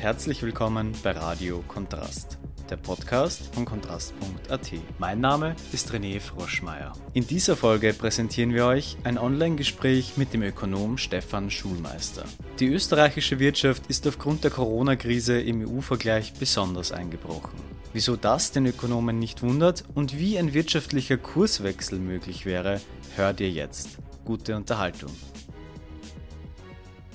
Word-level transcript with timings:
herzlich 0.00 0.42
willkommen 0.42 0.94
bei 1.02 1.10
Radio 1.10 1.62
Kontrast, 1.68 2.38
der 2.70 2.78
Podcast 2.78 3.54
von 3.54 3.66
kontrast.at. 3.66 4.72
Mein 4.98 5.20
Name 5.20 5.54
ist 5.72 5.92
René 5.92 6.20
Froschmeier. 6.20 6.94
In 7.12 7.26
dieser 7.26 7.54
Folge 7.54 7.92
präsentieren 7.92 8.54
wir 8.54 8.64
euch 8.64 8.96
ein 9.04 9.18
Online-Gespräch 9.18 10.16
mit 10.16 10.32
dem 10.32 10.42
Ökonom 10.42 10.96
Stefan 10.96 11.50
Schulmeister. 11.50 12.24
Die 12.60 12.68
österreichische 12.68 13.38
Wirtschaft 13.40 13.88
ist 13.88 14.06
aufgrund 14.08 14.42
der 14.42 14.50
Corona-Krise 14.50 15.38
im 15.38 15.68
EU-Vergleich 15.68 16.32
besonders 16.32 16.92
eingebrochen. 16.92 17.60
Wieso 17.92 18.16
das 18.16 18.52
den 18.52 18.64
Ökonomen 18.64 19.18
nicht 19.18 19.42
wundert 19.42 19.84
und 19.94 20.18
wie 20.18 20.38
ein 20.38 20.54
wirtschaftlicher 20.54 21.18
Kurswechsel 21.18 21.98
möglich 21.98 22.46
wäre, 22.46 22.80
hört 23.16 23.40
ihr 23.40 23.50
jetzt. 23.50 23.98
Gute 24.24 24.56
Unterhaltung. 24.56 25.10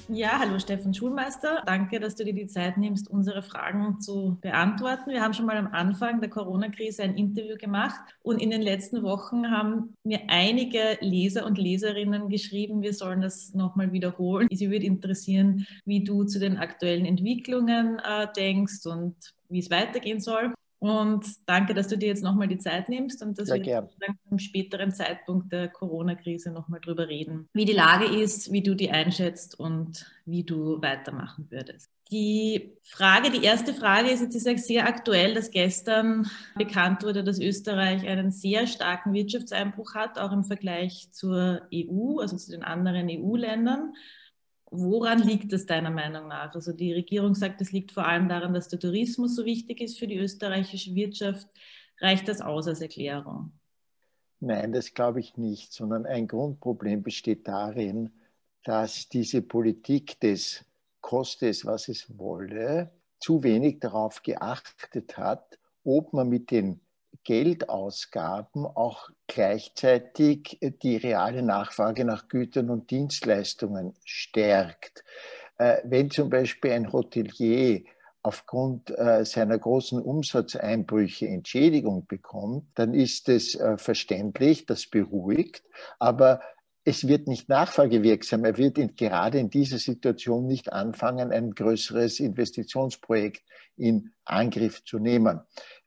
Ja, 0.08 0.38
hallo 0.38 0.60
Stefan 0.60 0.94
Schulmeister. 0.94 1.64
Danke, 1.66 2.00
dass 2.00 2.14
du 2.14 2.24
dir 2.24 2.34
die 2.34 2.46
Zeit 2.46 2.78
nimmst, 2.78 3.10
unsere 3.10 3.42
Fragen 3.42 4.00
zu 4.00 4.38
beantworten. 4.40 5.10
Wir 5.10 5.22
haben 5.22 5.34
schon 5.34 5.48
mal 5.48 5.58
am 5.58 5.74
Anfang 5.74 6.22
der 6.22 6.30
Corona-Krise 6.30 7.02
ein 7.02 7.18
Interview 7.18 7.58
gemacht 7.58 8.00
und 8.22 8.40
in 8.40 8.52
den 8.52 8.62
letzten 8.62 9.02
Wochen 9.02 9.50
haben 9.50 9.96
mir 10.04 10.22
einige 10.28 11.00
Leser 11.02 11.48
und 11.48 11.58
Leserinnen 11.58 12.30
geschrieben, 12.30 12.84
wir 12.84 12.94
sollen 12.94 13.22
das 13.22 13.56
nochmal 13.56 13.94
wiederholen. 13.94 14.48
Sie 14.52 14.70
würde 14.70 14.86
interessieren, 14.86 15.66
wie 15.86 16.04
du 16.04 16.24
zu 16.24 16.40
den 16.40 16.58
aktuellen 16.58 17.06
Entwicklungen 17.06 17.98
äh, 17.98 18.28
denkst 18.36 18.86
und 18.86 19.16
wie 19.50 19.60
es 19.60 19.72
weitergehen 19.72 20.20
soll. 20.20 20.54
Und 20.86 21.26
danke, 21.48 21.74
dass 21.74 21.88
du 21.88 21.98
dir 21.98 22.10
jetzt 22.10 22.22
nochmal 22.22 22.48
die 22.48 22.60
Zeit 22.60 22.90
nimmst 22.90 23.24
und 23.24 23.40
dass 23.40 23.48
Sehr 23.48 23.66
wir 23.66 23.90
zum 24.30 24.38
späteren 24.38 24.92
Zeitpunkt 24.92 25.52
der 25.52 25.68
Corona-Krise 25.68 26.52
nochmal 26.52 26.80
drüber 26.80 27.08
reden, 27.08 27.50
wie 27.54 27.66
die 27.66 27.74
Lage 27.74 28.06
ist, 28.06 28.52
wie 28.52 28.62
du 28.62 28.76
die 28.76 28.92
einschätzt 28.92 29.60
und 29.60 30.06
wie 30.26 30.44
du 30.44 30.80
weitermachen 30.84 31.48
würdest. 31.50 31.90
Die 32.12 32.78
Frage, 32.84 33.32
die 33.32 33.44
erste 33.44 33.74
Frage 33.74 34.12
ist 34.12 34.22
jetzt 34.22 34.36
ist 34.36 34.68
sehr 34.68 34.86
aktuell, 34.88 35.34
dass 35.34 35.50
gestern 35.50 36.30
bekannt 36.56 37.02
wurde, 37.02 37.24
dass 37.24 37.40
Österreich 37.40 38.08
einen 38.08 38.30
sehr 38.30 38.68
starken 38.68 39.12
Wirtschaftseinbruch 39.12 39.96
hat, 39.96 40.20
auch 40.20 40.32
im 40.32 40.44
Vergleich 40.44 41.10
zur 41.14 41.64
EU, 41.74 42.20
also 42.20 42.38
zu 42.38 42.52
den 42.52 42.64
anderen 42.64 43.10
EU-Ländern. 43.10 43.96
Woran 44.78 45.20
liegt 45.20 45.54
es 45.54 45.66
deiner 45.66 45.90
Meinung 45.90 46.28
nach? 46.28 46.54
Also 46.54 46.74
die 46.74 46.94
Regierung 46.94 47.36
sagt, 47.36 47.62
es 47.62 47.72
liegt 47.72 47.92
vor 47.92 48.06
allem 48.06 48.28
daran, 48.28 48.54
dass 48.54 48.68
der 48.68 48.80
Tourismus 48.80 49.36
so 49.36 49.46
wichtig 49.46 49.82
ist 49.82 49.98
für 49.98 50.08
die 50.08 50.18
österreichische 50.18 50.94
Wirtschaft. 50.96 51.48
Reicht 52.02 52.28
das 52.28 52.42
aus 52.42 52.68
als 52.68 52.82
Erklärung? 52.82 53.52
Nein, 54.40 54.74
das 54.74 54.94
glaube 54.94 55.22
ich 55.22 55.38
nicht, 55.38 55.72
sondern 55.72 56.06
ein 56.06 56.28
Grundproblem 56.28 57.04
besteht 57.04 57.48
darin, 57.48 58.12
dass 58.64 59.08
diese 59.10 59.42
Politik 59.42 60.20
des 60.20 60.66
Kostes, 61.02 61.66
was 61.66 61.88
es 61.88 62.18
wolle, 62.18 62.92
zu 63.20 63.44
wenig 63.44 63.80
darauf 63.80 64.24
geachtet 64.24 65.18
hat, 65.18 65.58
ob 65.84 66.14
man 66.14 66.30
mit 66.30 66.52
den 66.52 66.82
Geldausgaben 67.24 68.66
auch 68.66 69.10
gleichzeitig 69.28 70.60
die 70.62 70.98
reale 70.98 71.42
Nachfrage 71.42 72.06
nach 72.06 72.28
Gütern 72.28 72.70
und 72.70 72.92
Dienstleistungen 72.92 73.94
stärkt. 74.04 75.04
Äh, 75.58 75.78
wenn 75.84 76.12
zum 76.12 76.30
Beispiel 76.30 76.72
ein 76.72 76.92
Hotelier 76.92 77.84
aufgrund 78.24 78.90
äh, 78.98 79.24
seiner 79.24 79.58
großen 79.58 80.02
Umsatzeinbrüche 80.02 81.28
Entschädigung 81.28 82.08
bekommt, 82.08 82.66
dann 82.76 82.94
ist 82.94 83.30
es 83.30 83.56
äh, 83.56 83.78
verständlich, 83.78 84.66
das 84.66 84.88
beruhigt, 84.88 85.64
aber 86.00 86.42
es 86.88 87.08
wird 87.08 87.28
nicht 87.28 87.50
nachfragewirksam. 87.50 88.46
Er 88.46 88.58
wird 88.58 88.78
in, 88.78 88.96
gerade 88.96 89.40
in 89.40 89.50
dieser 89.50 89.80
Situation 89.80 90.46
nicht 90.46 90.72
anfangen, 90.72 91.32
ein 91.32 91.52
größeres 91.52 92.20
Investitionsprojekt 92.20 93.44
in 93.76 94.12
Angriff 94.24 94.84
zu 94.84 95.00
nehmen. 95.00 95.42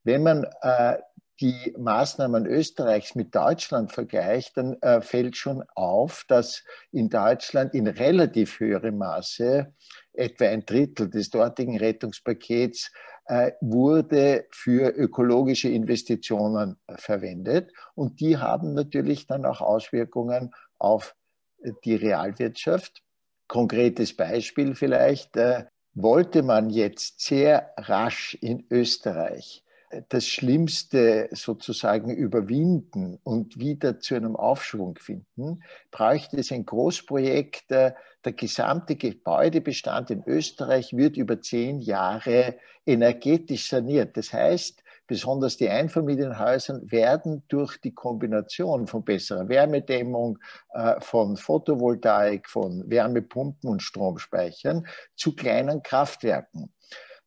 Wenn 0.08 0.22
man 0.22 0.46
äh, 0.62 0.96
die 1.38 1.74
Maßnahmen 1.76 2.46
Österreichs 2.46 3.14
mit 3.14 3.34
Deutschland 3.34 3.92
vergleicht, 3.92 4.56
dann 4.56 4.80
äh, 4.80 5.02
fällt 5.02 5.36
schon 5.36 5.62
auf, 5.74 6.24
dass 6.28 6.64
in 6.92 7.10
Deutschland 7.10 7.74
in 7.74 7.86
relativ 7.86 8.58
höherem 8.58 8.96
Maße 8.96 9.70
etwa 10.14 10.44
ein 10.46 10.64
Drittel 10.64 11.10
des 11.10 11.28
dortigen 11.28 11.76
Rettungspakets 11.76 12.90
äh, 13.26 13.52
wurde 13.60 14.46
für 14.50 14.88
ökologische 14.96 15.68
Investitionen 15.68 16.78
äh, 16.86 16.96
verwendet. 16.96 17.70
Und 17.94 18.18
die 18.20 18.38
haben 18.38 18.72
natürlich 18.72 19.26
dann 19.26 19.44
auch 19.44 19.60
Auswirkungen 19.60 20.54
auf 20.78 21.14
äh, 21.62 21.72
die 21.84 21.96
Realwirtschaft. 21.96 23.02
Konkretes 23.46 24.16
Beispiel 24.16 24.74
vielleicht, 24.74 25.36
äh, 25.36 25.66
wollte 25.92 26.42
man 26.42 26.70
jetzt 26.70 27.20
sehr 27.20 27.74
rasch 27.76 28.38
in 28.40 28.64
Österreich 28.70 29.66
das 30.08 30.26
Schlimmste 30.26 31.28
sozusagen 31.32 32.10
überwinden 32.10 33.18
und 33.22 33.58
wieder 33.58 34.00
zu 34.00 34.14
einem 34.14 34.36
Aufschwung 34.36 34.96
finden, 34.96 35.62
bräuchte 35.90 36.38
es 36.38 36.52
ein 36.52 36.66
Großprojekt. 36.66 37.70
Der 37.70 37.94
gesamte 38.24 38.96
Gebäudebestand 38.96 40.10
in 40.10 40.22
Österreich 40.26 40.96
wird 40.96 41.16
über 41.16 41.40
zehn 41.40 41.78
Jahre 41.80 42.56
energetisch 42.84 43.68
saniert. 43.68 44.16
Das 44.16 44.32
heißt, 44.32 44.82
besonders 45.06 45.56
die 45.56 45.68
Einfamilienhäuser 45.68 46.80
werden 46.84 47.42
durch 47.48 47.78
die 47.80 47.94
Kombination 47.94 48.86
von 48.86 49.04
besserer 49.04 49.48
Wärmedämmung, 49.48 50.38
äh, 50.74 51.00
von 51.00 51.36
Photovoltaik, 51.36 52.48
von 52.48 52.84
Wärmepumpen 52.88 53.70
und 53.70 53.82
Stromspeichern 53.82 54.86
zu 55.16 55.34
kleinen 55.34 55.82
Kraftwerken. 55.82 56.72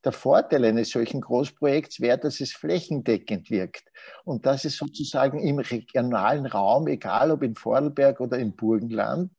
Der 0.03 0.11
Vorteil 0.11 0.65
eines 0.65 0.89
solchen 0.89 1.21
Großprojekts 1.21 2.01
wäre, 2.01 2.17
dass 2.17 2.41
es 2.41 2.53
flächendeckend 2.53 3.51
wirkt 3.51 3.83
und 4.23 4.45
dass 4.45 4.65
es 4.65 4.77
sozusagen 4.77 5.39
im 5.39 5.59
regionalen 5.59 6.47
Raum, 6.47 6.87
egal 6.87 7.31
ob 7.31 7.43
in 7.43 7.55
Vorarlberg 7.55 8.19
oder 8.19 8.39
im 8.39 8.55
Burgenland, 8.55 9.31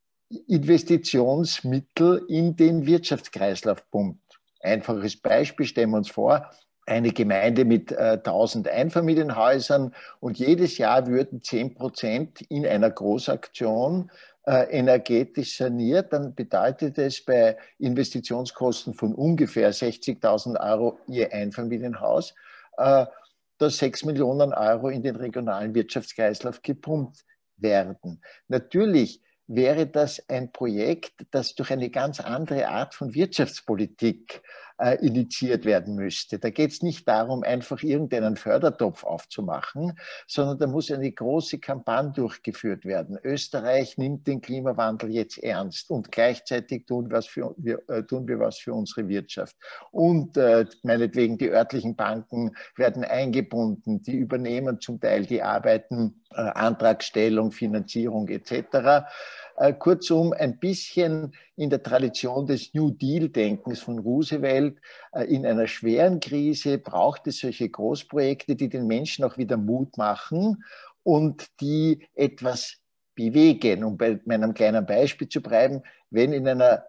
Investitionsmittel 0.47 2.25
in 2.27 2.55
den 2.55 2.85
Wirtschaftskreislauf 2.85 3.89
pumpt. 3.91 4.39
Einfaches 4.61 5.17
Beispiel 5.17 5.65
stellen 5.65 5.91
wir 5.91 5.97
uns 5.97 6.09
vor, 6.09 6.49
eine 6.85 7.11
Gemeinde 7.11 7.65
mit 7.65 7.91
äh, 7.91 8.19
1000 8.23 8.67
Einfamilienhäusern 8.67 9.93
und 10.19 10.37
jedes 10.37 10.77
Jahr 10.77 11.07
würden 11.07 11.41
10 11.41 11.75
Prozent 11.75 12.41
in 12.41 12.65
einer 12.65 12.89
Großaktion 12.89 14.11
energetisch 14.45 15.57
saniert, 15.57 16.11
dann 16.11 16.35
bedeutet 16.35 16.97
es 16.97 17.23
bei 17.23 17.57
Investitionskosten 17.79 18.93
von 18.93 19.15
ungefähr 19.15 19.73
60.000 19.73 20.59
Euro 20.59 20.99
je 21.07 21.27
Einfamilienhaus, 21.29 22.33
äh, 22.77 23.05
dass 23.57 23.77
6 23.77 24.05
Millionen 24.05 24.53
Euro 24.53 24.89
in 24.89 25.01
den 25.01 25.15
regionalen 25.15 25.73
Wirtschaftskreislauf 25.73 26.61
gepumpt 26.61 27.23
werden. 27.57 28.21
Natürlich 28.49 29.21
wäre 29.47 29.87
das 29.87 30.23
ein 30.27 30.51
Projekt, 30.51 31.13
das 31.31 31.55
durch 31.55 31.71
eine 31.71 31.89
ganz 31.89 32.19
andere 32.19 32.67
Art 32.67 32.95
von 32.95 33.13
Wirtschaftspolitik 33.13 34.41
äh, 34.77 34.95
initiiert 35.05 35.65
werden 35.65 35.95
müsste. 35.95 36.39
Da 36.39 36.49
geht 36.49 36.71
es 36.71 36.81
nicht 36.81 37.07
darum, 37.07 37.43
einfach 37.43 37.83
irgendeinen 37.83 38.35
Fördertopf 38.35 39.03
aufzumachen, 39.03 39.97
sondern 40.27 40.57
da 40.57 40.67
muss 40.67 40.91
eine 40.91 41.11
große 41.11 41.59
Kampagne 41.59 42.11
durchgeführt 42.11 42.85
werden. 42.85 43.17
Österreich 43.23 43.97
nimmt 43.97 44.27
den 44.27 44.41
Klimawandel 44.41 45.11
jetzt 45.11 45.37
ernst 45.37 45.89
und 45.89 46.11
gleichzeitig 46.11 46.85
tun, 46.85 47.11
was 47.11 47.27
für, 47.27 47.53
wir, 47.57 47.81
äh, 47.87 48.03
tun 48.03 48.27
wir 48.27 48.39
was 48.39 48.57
für 48.57 48.73
unsere 48.73 49.07
Wirtschaft. 49.07 49.55
Und 49.91 50.37
äh, 50.37 50.65
meinetwegen 50.83 51.37
die 51.37 51.49
örtlichen 51.49 51.95
Banken 51.95 52.55
werden 52.75 53.03
eingebunden, 53.03 54.01
die 54.01 54.15
übernehmen 54.15 54.79
zum 54.79 54.99
Teil 54.99 55.25
die 55.25 55.41
Arbeiten, 55.41 56.23
äh, 56.31 56.41
Antragstellung, 56.41 57.51
Finanzierung 57.51 58.27
etc. 58.27 59.05
Äh, 59.57 59.73
kurzum, 59.73 60.33
ein 60.33 60.57
bisschen 60.57 61.33
in 61.55 61.69
der 61.69 61.83
Tradition 61.83 62.47
des 62.47 62.73
New 62.73 62.91
Deal-Denkens 62.91 63.79
von 63.81 63.99
Roosevelt. 63.99 64.79
Äh, 65.11 65.25
in 65.25 65.45
einer 65.45 65.67
schweren 65.67 66.19
Krise 66.19 66.79
braucht 66.79 67.27
es 67.27 67.39
solche 67.39 67.69
Großprojekte, 67.69 68.55
die 68.55 68.69
den 68.69 68.87
Menschen 68.87 69.23
auch 69.25 69.37
wieder 69.37 69.57
Mut 69.57 69.97
machen 69.97 70.63
und 71.03 71.47
die 71.61 72.07
etwas 72.15 72.77
bewegen. 73.15 73.83
Um 73.83 73.97
bei 73.97 74.19
meinem 74.25 74.53
kleinen 74.53 74.85
Beispiel 74.85 75.29
zu 75.29 75.41
bleiben, 75.41 75.83
wenn 76.09 76.33
in 76.33 76.47
einer 76.47 76.85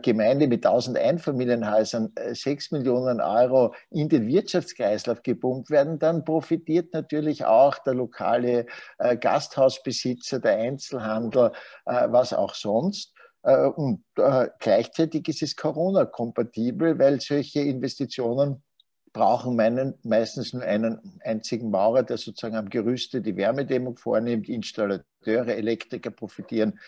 Gemeinde 0.00 0.46
mit 0.46 0.64
1000 0.64 0.96
Einfamilienhäusern 0.96 2.12
6 2.32 2.46
äh, 2.46 2.74
Millionen 2.76 3.20
Euro 3.20 3.74
in 3.90 4.08
den 4.08 4.26
Wirtschaftskreislauf 4.26 5.22
gepumpt 5.22 5.70
werden, 5.70 5.98
dann 5.98 6.24
profitiert 6.24 6.92
natürlich 6.92 7.44
auch 7.44 7.78
der 7.78 7.94
lokale 7.94 8.66
äh, 8.98 9.16
Gasthausbesitzer, 9.16 10.38
der 10.38 10.58
Einzelhandel, 10.58 11.52
was 11.84 12.32
auch 12.32 12.54
sonst. 12.54 13.12
Und 13.42 14.02
gleichzeitig 14.58 15.28
ist 15.28 15.42
es 15.42 15.54
Corona-kompatibel, 15.54 16.98
weil 16.98 17.20
solche 17.20 17.60
Investitionen 17.60 18.64
brauchen 19.16 19.56
meinen, 19.56 19.94
meistens 20.02 20.52
nur 20.52 20.62
einen 20.62 21.20
einzigen 21.24 21.70
Maurer, 21.70 22.02
der 22.02 22.18
sozusagen 22.18 22.56
am 22.56 22.68
Gerüste 22.68 23.22
die 23.22 23.36
Wärmedämmung 23.36 23.96
vornimmt, 23.96 24.48
Installateure, 24.48 25.54
Elektriker 25.54 26.10
profitieren. 26.10 26.78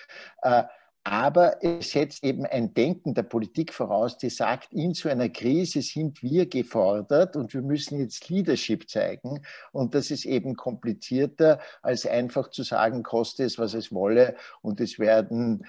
Aber 1.11 1.65
es 1.65 1.93
setzt 1.93 2.23
eben 2.23 2.45
ein 2.45 2.75
Denken 2.75 3.15
der 3.15 3.23
Politik 3.23 3.73
voraus, 3.73 4.19
die 4.19 4.29
sagt, 4.29 4.75
in 4.75 4.93
so 4.93 5.09
einer 5.09 5.31
Krise 5.31 5.81
sind 5.81 6.23
wir 6.23 6.45
gefordert 6.45 7.35
und 7.35 7.55
wir 7.55 7.63
müssen 7.63 7.99
jetzt 7.99 8.29
Leadership 8.29 8.91
zeigen. 8.91 9.41
Und 9.73 9.95
das 9.95 10.11
ist 10.11 10.27
eben 10.27 10.55
komplizierter, 10.55 11.61
als 11.81 12.05
einfach 12.05 12.51
zu 12.51 12.63
sagen, 12.63 13.03
koste 13.03 13.45
es, 13.45 13.59
was 13.59 13.73
es 13.73 13.91
wolle. 13.91 14.37
Und 14.61 14.83
es 14.83 14.99
werden 14.99 15.65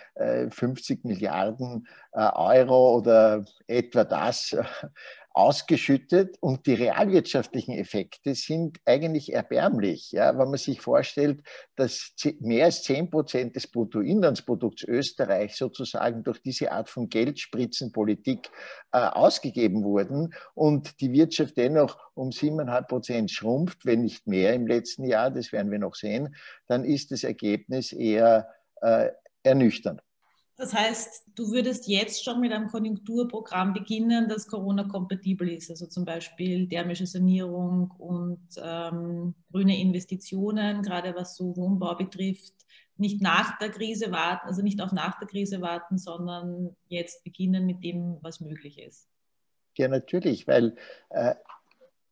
50 0.50 1.06
äh, 1.06 1.08
Milliarden 1.08 1.88
äh, 2.12 2.20
Euro 2.34 2.98
oder 2.98 3.46
etwa 3.66 4.04
das 4.04 4.58
ausgeschüttet 5.40 6.38
und 6.42 6.68
die 6.68 6.74
realwirtschaftlichen 6.74 7.74
Effekte 7.74 8.36
sind 8.36 8.78
eigentlich 8.86 9.34
erbärmlich. 9.34 10.12
Ja? 10.12 10.38
Wenn 10.38 10.50
man 10.50 10.58
sich 10.58 10.82
vorstellt, 10.82 11.42
dass 11.76 12.14
mehr 12.42 12.66
als 12.66 12.84
10 12.84 13.10
Prozent 13.10 13.56
des 13.56 13.68
Bruttoinlandsprodukts 13.68 14.84
Österreich 14.84 15.56
sozusagen 15.56 16.24
durch 16.24 16.42
diese 16.42 16.74
Art 16.74 16.90
von 16.90 17.08
Geldspritzenpolitik 17.08 18.52
äh, 18.92 18.98
ausgegeben 18.98 19.86
wurden 19.86 20.34
und 20.56 21.00
die 21.00 21.14
Wirtschaft 21.14 21.56
dennoch 21.56 21.98
um 22.16 22.32
7,5 22.32 22.88
Prozent 22.88 23.32
schrumpft, 23.32 23.86
wenn 23.86 24.02
nicht 24.02 24.28
mehr 24.28 24.54
im 24.54 24.68
letzten 24.68 25.06
Jahr, 25.06 25.32
das 25.32 25.54
werden 25.54 25.72
wir 25.72 25.80
noch 25.80 25.96
sehen, 25.96 26.36
dann 26.68 26.84
ist 26.84 27.12
das 27.12 27.24
Ergebnis 27.24 27.94
eher 27.94 28.50
äh, 28.82 29.10
ernüchternd. 29.44 30.02
Das 30.60 30.74
heißt, 30.74 31.24
du 31.36 31.54
würdest 31.54 31.88
jetzt 31.88 32.22
schon 32.22 32.42
mit 32.42 32.52
einem 32.52 32.68
Konjunkturprogramm 32.68 33.72
beginnen, 33.72 34.28
das 34.28 34.46
Corona-kompatibel 34.46 35.48
ist, 35.48 35.70
also 35.70 35.88
zum 35.88 36.04
Beispiel 36.04 36.68
thermische 36.68 37.08
Sanierung 37.08 37.92
und 37.92 38.46
ähm, 38.62 39.36
grüne 39.54 39.80
Investitionen, 39.80 40.82
gerade 40.84 41.16
was 41.16 41.38
so 41.38 41.56
Wohnbau 41.56 41.96
betrifft, 41.96 42.54
nicht 42.98 43.22
nach 43.22 43.58
der 43.58 43.70
Krise 43.70 44.12
warten, 44.12 44.48
also 44.48 44.62
nicht 44.62 44.82
auf 44.82 44.92
nach 44.92 45.18
der 45.18 45.30
Krise 45.30 45.62
warten, 45.62 45.98
sondern 45.98 46.76
jetzt 46.90 47.24
beginnen 47.24 47.66
mit 47.66 47.82
dem, 47.82 48.18
was 48.20 48.42
möglich 48.42 48.80
ist. 48.80 49.08
Ja, 49.78 49.88
natürlich, 49.88 50.46
weil 50.46 50.76
äh, 51.10 51.36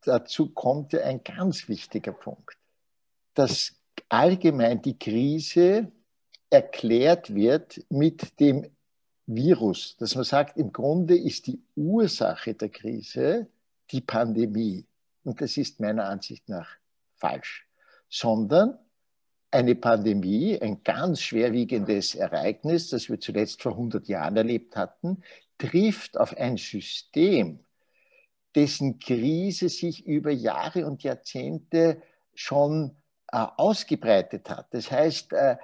dazu 0.04 0.54
kommt 0.54 0.94
ja 0.94 1.02
ein 1.02 1.22
ganz 1.22 1.68
wichtiger 1.68 2.14
Punkt, 2.14 2.58
dass 3.34 3.76
allgemein 4.08 4.82
die 4.82 4.98
Krise 4.98 5.92
erklärt 6.50 7.34
wird 7.34 7.84
mit 7.90 8.40
dem 8.40 8.70
Virus, 9.26 9.98
dass 9.98 10.16
man 10.16 10.24
sagt, 10.24 10.58
im 10.58 10.72
Grunde 10.72 11.18
ist 11.18 11.48
die 11.48 11.60
Ursache 11.76 12.54
der 12.54 12.70
Krise 12.70 13.48
die 13.92 14.02
Pandemie. 14.02 14.86
Und 15.24 15.42
das 15.42 15.58
ist 15.58 15.80
meiner 15.80 16.06
Ansicht 16.06 16.48
nach 16.48 16.70
falsch, 17.16 17.68
sondern 18.10 18.78
eine 19.52 19.76
Pandemie, 19.76 20.60
ein 20.60 20.84
ganz 20.84 21.22
schwerwiegendes 21.22 22.16
Ereignis, 22.16 22.90
das 22.90 23.10
wir 23.10 23.20
zuletzt 23.20 23.62
vor 23.62 23.74
100 23.74 24.08
Jahren 24.08 24.38
erlebt 24.38 24.76
hatten, 24.76 25.24
trifft 25.58 26.18
auf 26.18 26.36
ein 26.38 26.58
System, 26.58 27.60
dessen 28.56 29.00
Krise 29.00 29.70
sich 29.70 30.06
über 30.06 30.32
Jahre 30.32 30.86
und 30.86 31.04
Jahrzehnte 31.04 32.02
schon 32.34 32.96
äh, 33.32 33.38
ausgebreitet 33.38 34.50
hat. 34.50 34.74
Das 34.74 34.92
heißt, 34.92 35.34
äh, 35.34 35.58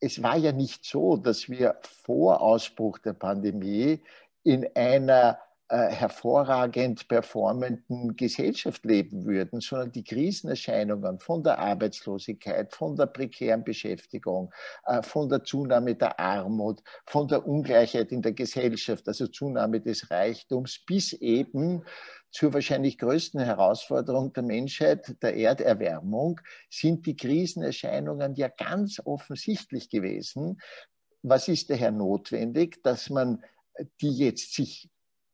es 0.00 0.22
war 0.22 0.36
ja 0.36 0.52
nicht 0.52 0.84
so, 0.84 1.16
dass 1.16 1.48
wir 1.48 1.76
vor 1.82 2.40
Ausbruch 2.40 2.98
der 2.98 3.12
Pandemie 3.12 4.02
in 4.42 4.66
einer 4.74 5.38
äh, 5.68 5.88
hervorragend 5.90 7.06
performenden 7.06 8.16
Gesellschaft 8.16 8.84
leben 8.84 9.24
würden, 9.24 9.60
sondern 9.60 9.92
die 9.92 10.02
Krisenerscheinungen 10.02 11.20
von 11.20 11.44
der 11.44 11.60
Arbeitslosigkeit, 11.60 12.74
von 12.74 12.96
der 12.96 13.06
prekären 13.06 13.62
Beschäftigung, 13.62 14.52
äh, 14.86 15.00
von 15.02 15.28
der 15.28 15.44
Zunahme 15.44 15.94
der 15.94 16.18
Armut, 16.18 16.82
von 17.06 17.28
der 17.28 17.46
Ungleichheit 17.46 18.10
in 18.10 18.20
der 18.20 18.32
Gesellschaft, 18.32 19.06
also 19.06 19.28
Zunahme 19.28 19.80
des 19.80 20.10
Reichtums, 20.10 20.80
bis 20.84 21.12
eben 21.12 21.84
zur 22.30 22.54
wahrscheinlich 22.54 22.98
größten 22.98 23.40
Herausforderung 23.40 24.32
der 24.32 24.42
Menschheit, 24.42 25.16
der 25.22 25.36
Erderwärmung, 25.36 26.40
sind 26.68 27.06
die 27.06 27.16
Krisenerscheinungen 27.16 28.34
ja 28.34 28.48
ganz 28.48 29.00
offensichtlich 29.04 29.90
gewesen. 29.90 30.60
Was 31.22 31.48
ist 31.48 31.70
daher 31.70 31.90
notwendig, 31.90 32.82
dass 32.82 33.10
man 33.10 33.42
die 34.00 34.12
jetzt 34.12 34.54
sich 34.54 34.88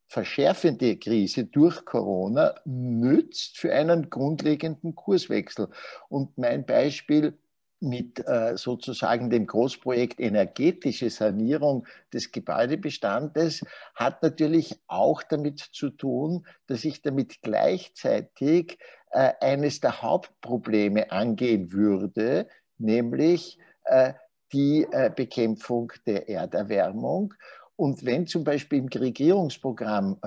verschärfende 0.08 0.96
Krise 0.98 1.44
durch 1.44 1.84
Corona 1.84 2.54
nützt 2.64 3.58
für 3.58 3.72
einen 3.72 4.08
grundlegenden 4.08 4.94
Kurswechsel? 4.94 5.68
Und 6.08 6.38
mein 6.38 6.64
Beispiel 6.64 7.38
mit 7.80 8.26
äh, 8.26 8.56
sozusagen 8.56 9.28
dem 9.28 9.46
Großprojekt 9.46 10.18
energetische 10.18 11.10
Sanierung 11.10 11.86
des 12.12 12.32
Gebäudebestandes 12.32 13.62
hat 13.94 14.22
natürlich 14.22 14.76
auch 14.86 15.22
damit 15.22 15.60
zu 15.60 15.90
tun, 15.90 16.46
dass 16.66 16.84
ich 16.84 17.02
damit 17.02 17.42
gleichzeitig 17.42 18.78
äh, 19.10 19.32
eines 19.40 19.80
der 19.80 20.00
Hauptprobleme 20.02 21.10
angehen 21.10 21.72
würde, 21.72 22.48
nämlich 22.78 23.58
äh, 23.84 24.14
die 24.52 24.86
Bekämpfung 25.16 25.92
der 26.06 26.28
Erderwärmung. 26.28 27.34
Und 27.74 28.04
wenn 28.06 28.28
zum 28.28 28.44
Beispiel 28.44 28.78
im 28.78 28.86
Regierungsprogramm 28.86 30.20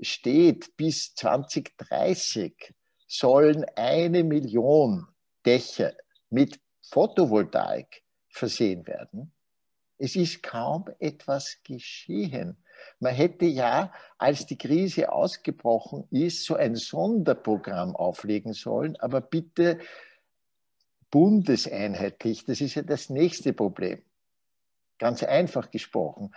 steht, 0.00 0.76
bis 0.76 1.16
2030 1.16 2.72
sollen 3.08 3.66
eine 3.74 4.22
Million 4.22 5.08
Dächer 5.44 5.94
mit 6.30 6.60
Photovoltaik 6.90 8.02
versehen 8.28 8.86
werden. 8.86 9.32
Es 9.98 10.16
ist 10.16 10.42
kaum 10.42 10.86
etwas 10.98 11.58
geschehen. 11.62 12.56
Man 12.98 13.14
hätte 13.14 13.44
ja, 13.44 13.92
als 14.18 14.46
die 14.46 14.56
Krise 14.56 15.12
ausgebrochen 15.12 16.08
ist, 16.10 16.44
so 16.44 16.54
ein 16.54 16.74
Sonderprogramm 16.74 17.94
auflegen 17.94 18.54
sollen, 18.54 18.96
aber 18.96 19.20
bitte 19.20 19.78
bundeseinheitlich. 21.10 22.44
Das 22.44 22.60
ist 22.60 22.74
ja 22.74 22.82
das 22.82 23.10
nächste 23.10 23.52
Problem. 23.52 24.02
Ganz 24.98 25.22
einfach 25.22 25.70
gesprochen. 25.70 26.34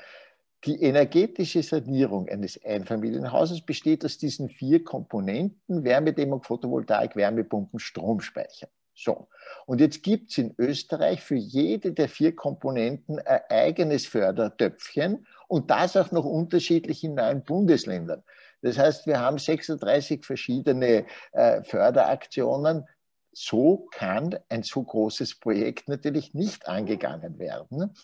Die 0.66 0.82
energetische 0.82 1.64
Sanierung 1.64 2.30
eines 2.30 2.64
Einfamilienhauses 2.64 3.62
besteht 3.62 4.06
aus 4.06 4.18
diesen 4.18 4.50
vier 4.50 4.84
Komponenten, 4.84 5.84
Wärmedämmung, 5.84 6.42
Photovoltaik, 6.42 7.16
Wärmepumpen, 7.16 7.80
Stromspeicher. 7.80 8.70
So, 8.96 9.28
und 9.66 9.82
jetzt 9.82 10.04
gibt 10.04 10.30
es 10.30 10.38
in 10.38 10.54
Österreich 10.58 11.22
für 11.22 11.36
jede 11.36 11.94
der 11.94 12.08
vier 12.08 12.36
Komponenten 12.36 13.20
ein 13.20 13.42
eigenes 13.50 14.06
Fördertöpfchen 14.06 15.26
und 15.48 15.72
das 15.72 15.98
auch 15.98 16.12
noch 16.12 16.26
unterschiedlich 16.26 17.04
in 17.04 17.16
neun 17.16 17.44
Bundesländern. 17.44 18.24
Das 18.62 18.78
heißt, 18.78 19.08
wir 19.08 19.20
haben 19.20 19.40
36 19.40 20.24
verschiedene 20.24 21.06
äh, 21.32 21.64
Förderaktionen. 21.64 22.88
So 23.32 23.88
kann 23.92 24.38
ein 24.50 24.62
so 24.62 24.84
großes 24.84 25.40
Projekt 25.40 25.90
natürlich 25.90 26.36
nicht 26.36 26.68
angegangen 26.68 27.40
werden. 27.40 27.96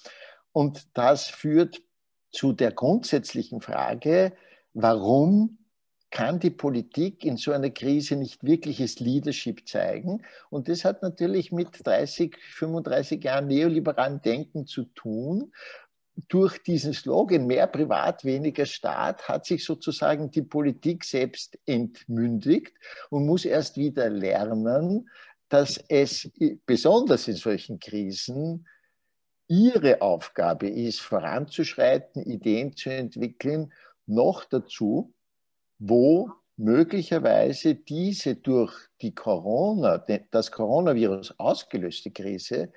Und 0.52 0.88
das 0.98 1.28
führt 1.28 1.82
zu 2.32 2.52
der 2.52 2.72
grundsätzlichen 2.72 3.62
Frage, 3.62 4.34
warum 4.74 5.59
kann 6.12 6.40
die 6.40 6.50
Politik 6.50 7.24
in 7.24 7.38
so 7.38 7.52
einer 7.52 7.70
Krise 7.70 8.16
nicht 8.16 8.44
wirkliches 8.44 9.00
Leadership 9.00 9.68
zeigen. 9.68 10.24
Und 10.50 10.68
das 10.68 10.84
hat 10.84 11.02
natürlich 11.02 11.52
mit 11.52 11.86
30, 11.86 12.36
35 12.38 13.24
Jahren 13.24 13.48
neoliberalen 13.48 14.22
Denken 14.22 14.66
zu 14.66 14.86
tun. 14.86 15.52
Durch 16.28 16.62
diesen 16.64 16.94
Slogan 16.94 17.46
mehr 17.46 17.68
Privat, 17.68 18.26
weniger 18.26 18.66
Staat 18.66 19.30
hat 19.30 19.46
sich 19.46 19.64
sozusagen 19.64 20.32
die 20.32 20.42
Politik 20.42 21.06
selbst 21.06 21.58
entmündigt 21.66 22.74
und 23.10 23.26
muss 23.26 23.46
erst 23.46 23.78
wieder 23.78 24.10
lernen, 24.10 25.10
dass 25.48 25.78
es 25.88 26.30
besonders 26.66 27.28
in 27.28 27.36
solchen 27.36 27.80
Krisen 27.80 28.68
ihre 29.48 30.02
Aufgabe 30.02 30.70
ist, 30.70 31.00
voranzuschreiten, 31.00 32.24
Ideen 32.24 32.76
zu 32.76 32.90
entwickeln, 32.92 33.74
noch 34.06 34.46
dazu 34.46 35.14
wo 35.80 36.32
möglicherweise 36.58 37.76
diese 37.76 38.36
durch 38.36 38.74
die 39.02 39.16
Corona, 39.16 39.98
das 40.32 40.52
Coronavirus 40.52 41.40
ausgelöste 41.40 42.12
Krise 42.12 42.72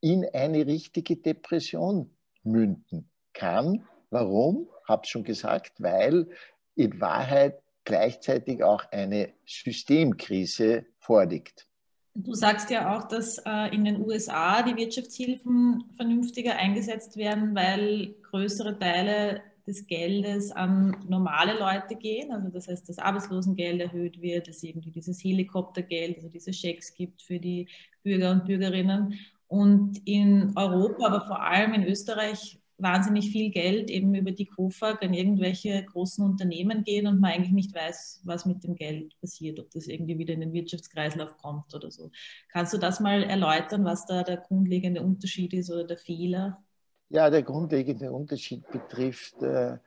in 0.00 0.24
eine 0.32 0.64
richtige 0.66 1.16
Depression 1.16 2.10
münden 2.44 3.10
kann. 3.32 3.84
Warum? 4.10 4.68
Habe 4.88 5.06
schon 5.06 5.24
gesagt, 5.24 5.72
weil 5.78 6.28
in 6.76 7.00
Wahrheit 7.00 7.60
gleichzeitig 7.84 8.62
auch 8.62 8.84
eine 8.92 9.32
Systemkrise 9.44 10.86
vorliegt. 10.98 11.66
Du 12.14 12.32
sagst 12.32 12.70
ja 12.70 12.96
auch, 12.96 13.08
dass 13.08 13.38
äh, 13.44 13.74
in 13.74 13.84
den 13.84 14.00
USA 14.00 14.62
die 14.62 14.76
Wirtschaftshilfen 14.76 15.84
vernünftiger 15.96 16.56
eingesetzt 16.56 17.16
werden, 17.16 17.54
weil 17.54 18.14
größere 18.30 18.78
Teile 18.78 19.42
des 19.66 19.86
Geldes 19.86 20.52
an 20.52 20.96
normale 21.08 21.58
Leute 21.58 21.96
gehen. 21.96 22.32
Also 22.32 22.48
das 22.48 22.68
heißt, 22.68 22.88
das 22.88 22.98
Arbeitslosengeld 22.98 23.80
erhöht 23.80 24.20
wird, 24.22 24.48
dass 24.48 24.62
eben 24.62 24.80
dieses 24.80 25.22
Helikoptergeld, 25.22 26.16
also 26.16 26.28
diese 26.28 26.52
Schecks 26.52 26.94
gibt 26.94 27.22
für 27.22 27.38
die 27.38 27.68
Bürger 28.02 28.30
und 28.32 28.44
Bürgerinnen. 28.44 29.14
Und 29.48 30.00
in 30.06 30.52
Europa, 30.56 31.06
aber 31.06 31.26
vor 31.26 31.42
allem 31.42 31.74
in 31.74 31.84
Österreich, 31.84 32.58
wahnsinnig 32.78 33.30
viel 33.30 33.50
Geld 33.50 33.90
eben 33.90 34.14
über 34.14 34.32
die 34.32 34.44
KOFAG 34.44 35.02
an 35.02 35.14
irgendwelche 35.14 35.82
großen 35.84 36.24
Unternehmen 36.24 36.84
gehen 36.84 37.06
und 37.06 37.20
man 37.20 37.32
eigentlich 37.32 37.52
nicht 37.52 37.74
weiß, 37.74 38.20
was 38.24 38.44
mit 38.44 38.64
dem 38.64 38.74
Geld 38.74 39.18
passiert, 39.20 39.58
ob 39.58 39.70
das 39.70 39.86
irgendwie 39.86 40.18
wieder 40.18 40.34
in 40.34 40.40
den 40.40 40.52
Wirtschaftskreislauf 40.52 41.36
kommt 41.38 41.74
oder 41.74 41.90
so. 41.90 42.10
Kannst 42.50 42.74
du 42.74 42.78
das 42.78 43.00
mal 43.00 43.22
erläutern, 43.22 43.84
was 43.84 44.04
da 44.06 44.22
der 44.22 44.36
grundlegende 44.36 45.02
Unterschied 45.02 45.54
ist 45.54 45.70
oder 45.70 45.84
der 45.84 45.96
Fehler? 45.96 46.62
Ja, 47.08 47.30
der 47.30 47.42
grundlegende 47.42 48.10
Unterschied 48.10 48.68
betrifft 48.70 49.40
äh, 49.42 49.78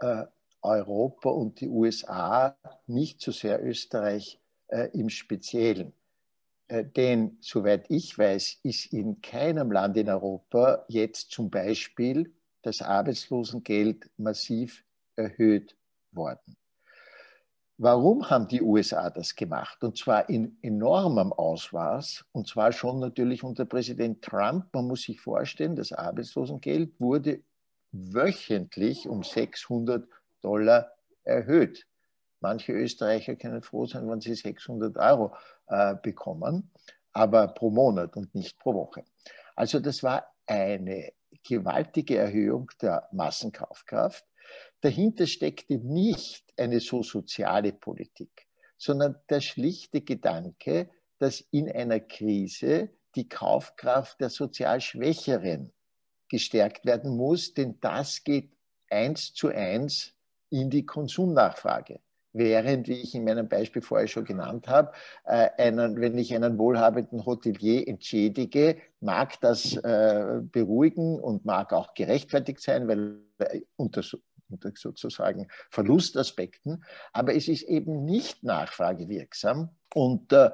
äh, 0.00 0.26
Europa 0.60 1.30
und 1.30 1.60
die 1.60 1.68
USA, 1.68 2.56
nicht 2.86 3.20
so 3.20 3.32
sehr 3.32 3.64
Österreich 3.64 4.38
äh, 4.68 4.88
im 4.92 5.08
Speziellen. 5.08 5.92
Äh, 6.68 6.84
denn 6.84 7.38
soweit 7.40 7.86
ich 7.88 8.18
weiß, 8.18 8.60
ist 8.62 8.92
in 8.92 9.22
keinem 9.22 9.72
Land 9.72 9.96
in 9.96 10.10
Europa 10.10 10.84
jetzt 10.88 11.30
zum 11.30 11.48
Beispiel 11.48 12.34
das 12.62 12.82
Arbeitslosengeld 12.82 14.10
massiv 14.18 14.84
erhöht 15.16 15.74
worden. 16.12 16.56
Warum 17.80 18.28
haben 18.28 18.48
die 18.48 18.60
USA 18.60 19.08
das 19.08 19.36
gemacht? 19.36 19.84
Und 19.84 19.96
zwar 19.96 20.28
in 20.28 20.58
enormem 20.62 21.32
Ausmaß, 21.32 22.24
und 22.32 22.48
zwar 22.48 22.72
schon 22.72 22.98
natürlich 22.98 23.44
unter 23.44 23.66
Präsident 23.66 24.20
Trump. 24.20 24.66
Man 24.74 24.88
muss 24.88 25.02
sich 25.02 25.20
vorstellen, 25.20 25.76
das 25.76 25.92
Arbeitslosengeld 25.92 27.00
wurde 27.00 27.40
wöchentlich 27.92 29.08
um 29.08 29.22
600 29.22 30.08
Dollar 30.42 30.90
erhöht. 31.22 31.86
Manche 32.40 32.72
Österreicher 32.72 33.36
können 33.36 33.62
froh 33.62 33.86
sein, 33.86 34.10
wenn 34.10 34.20
sie 34.20 34.34
600 34.34 34.96
Euro 34.96 35.36
äh, 35.68 35.94
bekommen, 36.02 36.72
aber 37.12 37.46
pro 37.46 37.70
Monat 37.70 38.16
und 38.16 38.34
nicht 38.34 38.58
pro 38.58 38.74
Woche. 38.74 39.04
Also 39.54 39.78
das 39.78 40.02
war 40.02 40.26
eine 40.46 41.12
gewaltige 41.46 42.16
Erhöhung 42.16 42.72
der 42.82 43.08
Massenkaufkraft. 43.12 44.24
Dahinter 44.80 45.26
steckte 45.26 45.78
nicht 45.78 46.44
eine 46.56 46.80
so 46.80 47.02
soziale 47.02 47.72
Politik, 47.72 48.46
sondern 48.76 49.16
der 49.28 49.40
schlichte 49.40 50.02
Gedanke, 50.02 50.88
dass 51.18 51.40
in 51.50 51.70
einer 51.70 52.00
Krise 52.00 52.90
die 53.16 53.28
Kaufkraft 53.28 54.20
der 54.20 54.30
sozial 54.30 54.80
Schwächeren 54.80 55.72
gestärkt 56.28 56.84
werden 56.84 57.16
muss, 57.16 57.54
denn 57.54 57.78
das 57.80 58.22
geht 58.22 58.52
eins 58.90 59.32
zu 59.34 59.48
eins 59.48 60.14
in 60.50 60.70
die 60.70 60.86
Konsumnachfrage. 60.86 62.00
Während, 62.34 62.88
wie 62.88 63.00
ich 63.00 63.14
in 63.14 63.24
meinem 63.24 63.48
Beispiel 63.48 63.82
vorher 63.82 64.06
schon 64.06 64.24
genannt 64.24 64.68
habe, 64.68 64.92
äh, 65.24 65.48
einen, 65.56 66.00
wenn 66.00 66.16
ich 66.18 66.34
einen 66.34 66.58
wohlhabenden 66.58 67.24
Hotelier 67.24 67.88
entschädige, 67.88 68.76
mag 69.00 69.40
das 69.40 69.76
äh, 69.76 70.40
beruhigen 70.42 71.18
und 71.18 71.46
mag 71.46 71.72
auch 71.72 71.94
gerechtfertigt 71.94 72.60
sein, 72.60 72.86
weil 72.86 73.18
unter, 73.76 74.02
sozusagen 74.74 75.48
Verlustaspekten, 75.70 76.84
aber 77.12 77.34
es 77.34 77.48
ist 77.48 77.62
eben 77.62 78.04
nicht 78.04 78.42
nachfragewirksam. 78.44 79.70
Und 79.94 80.32
äh, 80.32 80.50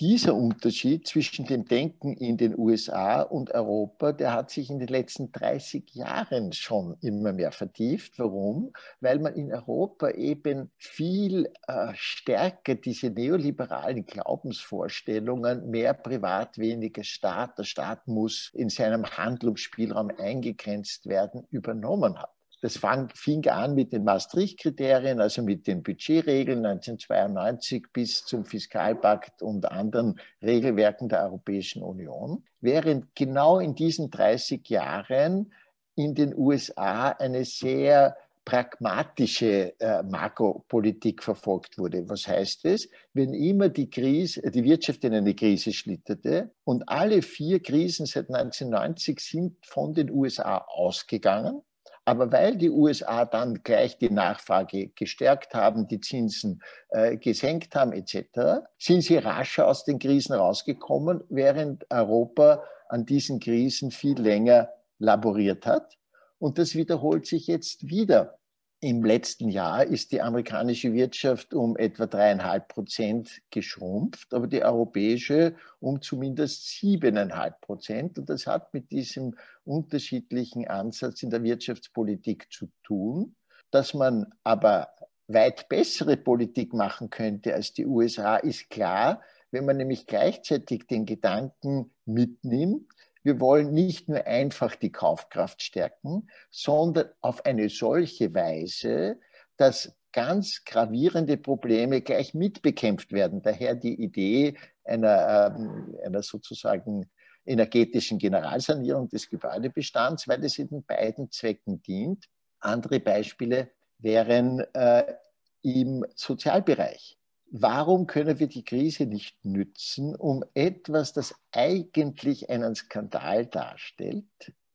dieser 0.00 0.36
Unterschied 0.36 1.08
zwischen 1.08 1.44
dem 1.46 1.64
Denken 1.64 2.12
in 2.12 2.36
den 2.36 2.56
USA 2.56 3.22
und 3.22 3.50
Europa, 3.50 4.12
der 4.12 4.32
hat 4.32 4.50
sich 4.50 4.70
in 4.70 4.78
den 4.78 4.86
letzten 4.86 5.32
30 5.32 5.92
Jahren 5.92 6.52
schon 6.52 6.96
immer 7.00 7.32
mehr 7.32 7.50
vertieft. 7.50 8.16
Warum? 8.18 8.72
Weil 9.00 9.18
man 9.18 9.34
in 9.34 9.52
Europa 9.52 10.10
eben 10.10 10.70
viel 10.76 11.52
äh, 11.66 11.92
stärker 11.94 12.76
diese 12.76 13.10
neoliberalen 13.10 14.06
Glaubensvorstellungen, 14.06 15.68
mehr 15.68 15.94
Privat, 15.94 16.58
weniger 16.58 17.02
Staat, 17.02 17.58
der 17.58 17.64
Staat 17.64 18.06
muss 18.06 18.52
in 18.54 18.68
seinem 18.68 19.04
Handlungsspielraum 19.04 20.12
eingegrenzt 20.16 21.06
werden, 21.06 21.44
übernommen 21.50 22.16
hat. 22.20 22.37
Das 22.60 22.80
fing 23.14 23.46
an 23.48 23.74
mit 23.74 23.92
den 23.92 24.02
Maastricht-Kriterien, 24.02 25.20
also 25.20 25.42
mit 25.42 25.66
den 25.68 25.82
Budgetregeln 25.82 26.66
1992 26.66 27.86
bis 27.92 28.24
zum 28.24 28.44
Fiskalpakt 28.44 29.42
und 29.42 29.70
anderen 29.70 30.18
Regelwerken 30.42 31.08
der 31.08 31.22
Europäischen 31.22 31.82
Union, 31.82 32.42
während 32.60 33.14
genau 33.14 33.60
in 33.60 33.76
diesen 33.76 34.10
30 34.10 34.68
Jahren 34.68 35.52
in 35.94 36.14
den 36.14 36.36
USA 36.36 37.10
eine 37.10 37.44
sehr 37.44 38.16
pragmatische 38.44 39.78
äh, 39.78 40.02
Makropolitik 40.02 41.22
verfolgt 41.22 41.76
wurde. 41.76 42.08
Was 42.08 42.26
heißt 42.26 42.64
es? 42.64 42.88
Wenn 43.12 43.34
immer 43.34 43.68
die, 43.68 43.90
Krise, 43.90 44.40
die 44.50 44.64
Wirtschaft 44.64 45.04
in 45.04 45.12
eine 45.12 45.34
Krise 45.34 45.72
schlitterte 45.72 46.50
und 46.64 46.88
alle 46.88 47.20
vier 47.20 47.60
Krisen 47.60 48.06
seit 48.06 48.30
1990 48.30 49.20
sind 49.20 49.56
von 49.66 49.92
den 49.92 50.10
USA 50.10 50.64
ausgegangen, 50.66 51.60
aber 52.08 52.32
weil 52.32 52.56
die 52.56 52.70
USA 52.70 53.26
dann 53.26 53.62
gleich 53.62 53.98
die 53.98 54.08
Nachfrage 54.08 54.88
gestärkt 54.94 55.52
haben, 55.52 55.88
die 55.88 56.00
Zinsen 56.00 56.62
äh, 56.88 57.18
gesenkt 57.18 57.74
haben 57.74 57.92
etc., 57.92 58.64
sind 58.78 59.02
sie 59.02 59.18
rascher 59.18 59.68
aus 59.68 59.84
den 59.84 59.98
Krisen 59.98 60.32
rausgekommen, 60.32 61.22
während 61.28 61.84
Europa 61.90 62.64
an 62.88 63.04
diesen 63.04 63.40
Krisen 63.40 63.90
viel 63.90 64.18
länger 64.18 64.70
laboriert 64.98 65.66
hat. 65.66 65.98
Und 66.38 66.56
das 66.56 66.74
wiederholt 66.74 67.26
sich 67.26 67.46
jetzt 67.46 67.90
wieder. 67.90 68.37
Im 68.80 69.04
letzten 69.04 69.48
Jahr 69.48 69.84
ist 69.84 70.12
die 70.12 70.22
amerikanische 70.22 70.92
Wirtschaft 70.92 71.52
um 71.52 71.76
etwa 71.76 72.06
dreieinhalb 72.06 72.68
Prozent 72.68 73.42
geschrumpft, 73.50 74.32
aber 74.32 74.46
die 74.46 74.62
europäische 74.62 75.56
um 75.80 76.00
zumindest 76.00 76.68
siebeneinhalb 76.68 77.60
Prozent. 77.60 78.20
Und 78.20 78.30
das 78.30 78.46
hat 78.46 78.72
mit 78.72 78.92
diesem 78.92 79.34
unterschiedlichen 79.64 80.68
Ansatz 80.68 81.24
in 81.24 81.30
der 81.30 81.42
Wirtschaftspolitik 81.42 82.52
zu 82.52 82.68
tun, 82.84 83.34
dass 83.72 83.94
man 83.94 84.26
aber 84.44 84.88
weit 85.26 85.68
bessere 85.68 86.16
Politik 86.16 86.72
machen 86.72 87.10
könnte 87.10 87.54
als 87.54 87.72
die 87.72 87.84
USA, 87.84 88.36
ist 88.36 88.70
klar, 88.70 89.22
wenn 89.50 89.64
man 89.64 89.76
nämlich 89.76 90.06
gleichzeitig 90.06 90.86
den 90.86 91.04
Gedanken 91.04 91.90
mitnimmt, 92.04 92.88
wir 93.22 93.40
wollen 93.40 93.72
nicht 93.72 94.08
nur 94.08 94.26
einfach 94.26 94.74
die 94.76 94.92
Kaufkraft 94.92 95.62
stärken, 95.62 96.28
sondern 96.50 97.10
auf 97.20 97.44
eine 97.44 97.68
solche 97.68 98.34
Weise, 98.34 99.18
dass 99.56 99.94
ganz 100.12 100.64
gravierende 100.64 101.36
Probleme 101.36 102.00
gleich 102.00 102.34
mitbekämpft 102.34 103.12
werden. 103.12 103.42
Daher 103.42 103.74
die 103.74 104.00
Idee 104.00 104.56
einer, 104.84 105.54
ähm, 105.56 105.96
einer 106.04 106.22
sozusagen 106.22 107.10
energetischen 107.44 108.18
Generalsanierung 108.18 109.08
des 109.08 109.28
Gebäudebestands, 109.28 110.28
weil 110.28 110.44
es 110.44 110.58
eben 110.58 110.84
beiden 110.84 111.30
Zwecken 111.30 111.82
dient. 111.82 112.26
Andere 112.60 113.00
Beispiele 113.00 113.70
wären 113.98 114.60
äh, 114.74 115.14
im 115.62 116.04
Sozialbereich 116.14 117.17
warum 117.50 118.06
können 118.06 118.38
wir 118.38 118.46
die 118.46 118.64
Krise 118.64 119.06
nicht 119.06 119.44
nützen, 119.44 120.14
um 120.14 120.44
etwas, 120.54 121.12
das 121.12 121.34
eigentlich 121.52 122.50
einen 122.50 122.74
Skandal 122.74 123.46
darstellt, 123.46 124.24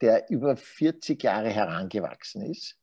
der 0.02 0.30
über 0.30 0.58
40 0.58 1.22
Jahre 1.24 1.50
herangewachsen 1.50 2.42
ist, 2.42 2.78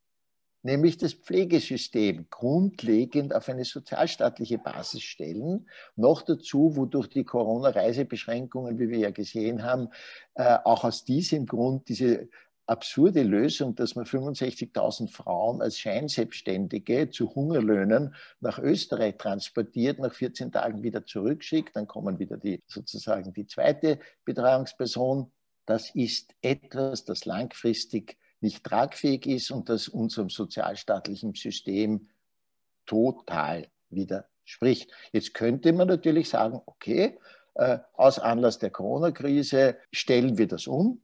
nämlich 0.63 0.99
das 0.99 1.15
Pflegesystem 1.15 2.27
grundlegend 2.31 3.35
auf 3.35 3.49
eine 3.49 3.65
sozialstaatliche 3.65 4.59
Basis 4.59 5.03
stellen. 5.03 5.69
Noch 5.97 6.23
dazu, 6.23 6.77
wodurch 6.77 7.09
die 7.09 7.25
Corona-Reisebeschränkungen, 7.25 8.79
wie 8.79 8.89
wir 8.89 8.99
ja 8.99 9.11
gesehen 9.11 9.63
haben, 9.63 9.89
äh, 10.35 10.59
auch 10.65 10.85
aus 10.85 11.05
diesem 11.05 11.47
Grund 11.47 11.89
diese 11.89 12.29
absurde 12.71 13.25
Lösung, 13.25 13.75
dass 13.75 13.97
man 13.97 14.05
65.000 14.05 15.11
Frauen 15.11 15.61
als 15.61 15.81
Scheinselbstständige 15.81 17.11
zu 17.11 17.35
Hungerlöhnen 17.35 18.15
nach 18.39 18.61
Österreich 18.61 19.17
transportiert, 19.19 19.99
nach 19.99 20.15
14 20.15 20.53
Tagen 20.53 20.85
wieder 20.85 21.05
zurückschickt, 21.05 21.75
dann 21.75 21.89
kommen 21.89 22.21
wieder 22.21 22.37
die 22.37 22.62
sozusagen 22.69 23.33
die 23.33 23.49
zweite 23.49 23.99
Betreuungsperson. 24.25 25.33
Das 25.67 25.91
ist 25.97 26.33
etwas, 26.43 27.05
das 27.05 27.25
langfristig 27.25 28.17
nicht 28.41 28.62
tragfähig 28.62 29.27
ist 29.27 29.50
und 29.50 29.69
das 29.69 29.89
unserem 29.89 30.31
sozialstaatlichen 30.31 31.35
System 31.35 32.09
total 32.87 33.67
widerspricht. 33.89 34.93
Jetzt 35.12 35.35
könnte 35.35 35.73
man 35.73 35.89
natürlich 35.89 36.29
sagen, 36.29 36.61
okay, 36.67 37.19
äh, 37.57 37.79
aus 37.95 38.21
Anlass 38.21 38.61
der 38.61 38.71
Corona-Krise 38.71 39.77
stellen 39.91 40.39
wir 40.39 40.47
das 40.47 40.69
um, 40.69 41.03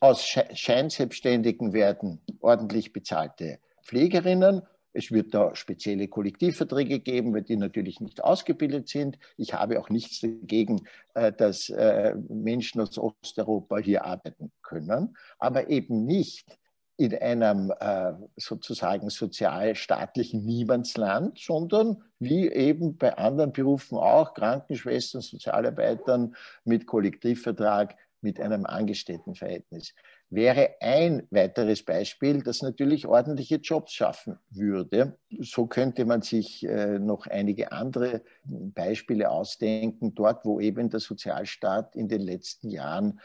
aus 0.00 0.24
Scheinselbstständigen 0.54 1.72
werden 1.72 2.20
ordentlich 2.40 2.92
bezahlte 2.92 3.58
Pflegerinnen. 3.82 4.62
Es 4.92 5.12
wird 5.12 5.34
da 5.34 5.54
spezielle 5.54 6.08
Kollektivverträge 6.08 7.00
geben, 7.00 7.44
die 7.44 7.56
natürlich 7.56 8.00
nicht 8.00 8.24
ausgebildet 8.24 8.88
sind. 8.88 9.18
Ich 9.36 9.54
habe 9.54 9.78
auch 9.78 9.90
nichts 9.90 10.20
dagegen, 10.20 10.86
äh, 11.14 11.32
dass 11.32 11.68
äh, 11.68 12.14
Menschen 12.28 12.80
aus 12.80 12.98
Osteuropa 12.98 13.78
hier 13.78 14.04
arbeiten 14.04 14.50
können, 14.62 15.16
aber 15.38 15.68
eben 15.68 16.04
nicht 16.04 16.58
in 16.96 17.16
einem 17.16 17.72
äh, 17.78 18.12
sozusagen 18.36 19.08
sozialstaatlichen 19.08 20.44
Niemandsland, 20.44 21.38
sondern 21.38 22.02
wie 22.18 22.48
eben 22.48 22.96
bei 22.96 23.16
anderen 23.16 23.52
Berufen 23.52 23.98
auch, 23.98 24.34
Krankenschwestern, 24.34 25.20
Sozialarbeitern 25.20 26.34
mit 26.64 26.88
Kollektivvertrag 26.88 27.94
mit 28.20 28.40
einem 28.40 28.66
Angestelltenverhältnis. 28.66 29.94
wäre 30.30 30.74
ein 30.80 31.26
weiteres 31.30 31.82
Beispiel, 31.84 32.42
das 32.42 32.62
natürlich 32.62 33.06
ordentliche 33.06 33.56
Jobs 33.56 33.92
schaffen 33.92 34.38
würde. 34.50 35.18
So 35.40 35.66
könnte 35.66 36.04
man 36.04 36.22
sich 36.22 36.64
äh, 36.64 36.98
noch 36.98 37.26
einige 37.26 37.72
andere 37.72 38.22
Beispiele 38.44 39.30
ausdenken, 39.30 40.14
dort, 40.14 40.44
wo 40.44 40.60
eben 40.60 40.90
der 40.90 41.00
Sozialstaat 41.00 41.96
in 41.96 42.08
den 42.08 42.20
letzten 42.20 42.70
Jahren 42.70 43.20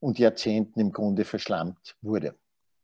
und 0.00 0.18
Jahrzehnten 0.18 0.80
im 0.80 0.92
Grunde 0.92 1.24
verschlammt 1.24 1.96
wurde. 2.02 2.34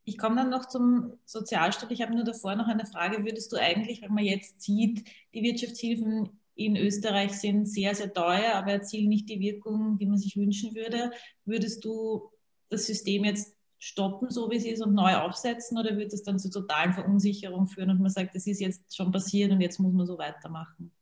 Ich 0.05 0.19
komme 0.19 0.37
dann 0.37 0.51
noch 0.51 0.67
zum 0.67 1.13
Sozialstaat. 1.25 1.91
Ich 1.93 2.03
habe 2.03 2.15
nur 2.15 2.25
davor 2.25 2.57
noch 2.57 2.67
eine 2.67 2.87
Frage. 2.87 3.25
Würdest 3.25 3.53
du 3.53 3.57
eigentlich, 3.57 4.03
wenn 4.03 4.15
man 4.15 4.25
jetzt 4.25 4.61
sieht, 4.63 5.09
die 5.35 5.43
Wirtschaftshilfen 5.43 6.40
in 6.55 6.77
Österreich 6.77 7.33
sind 7.33 7.67
sehr, 7.67 7.95
sehr 7.95 8.13
teuer, 8.13 8.55
aber 8.55 8.73
erzielen 8.73 9.09
nicht 9.09 9.29
die 9.29 9.41
Wirkung, 9.41 9.99
die 9.99 10.07
man 10.07 10.19
sich 10.19 10.37
wünschen 10.37 10.75
würde, 10.75 11.11
würdest 11.45 11.85
du 11.85 12.31
das 12.69 12.87
System 12.87 13.25
jetzt 13.25 13.57
stoppen, 13.79 14.31
so 14.31 14.51
wie 14.51 14.57
es 14.57 14.65
ist, 14.65 14.83
und 14.83 14.95
neu 14.95 15.17
aufsetzen? 15.17 15.79
Oder 15.79 15.97
wird 15.97 16.13
es 16.13 16.23
dann 16.23 16.39
zu 16.39 16.51
totalen 16.51 16.93
Verunsicherung 16.93 17.67
führen 17.67 17.91
und 17.91 18.01
man 18.01 18.11
sagt, 18.11 18.35
das 18.35 18.47
ist 18.47 18.61
jetzt 18.61 18.95
schon 18.95 19.11
passiert 19.11 19.51
und 19.51 19.61
jetzt 19.61 19.81
muss 19.81 19.93
man 19.93 20.07
so 20.07 20.19
weitermachen? 20.19 20.93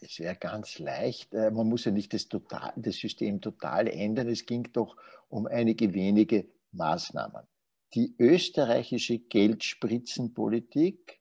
Es 0.00 0.18
wäre 0.18 0.36
ganz 0.36 0.78
leicht. 0.78 1.34
Äh, 1.34 1.50
man 1.50 1.68
muss 1.68 1.84
ja 1.84 1.92
nicht 1.92 2.14
das, 2.14 2.28
total, 2.28 2.72
das 2.76 2.96
System 2.96 3.40
total 3.40 3.88
ändern. 3.88 4.28
Es 4.28 4.46
ging 4.46 4.68
doch 4.72 4.96
um 5.28 5.46
einige 5.46 5.92
wenige 5.92 6.46
Maßnahmen. 6.72 7.46
Die 7.94 8.14
österreichische 8.18 9.18
Geldspritzenpolitik 9.18 11.20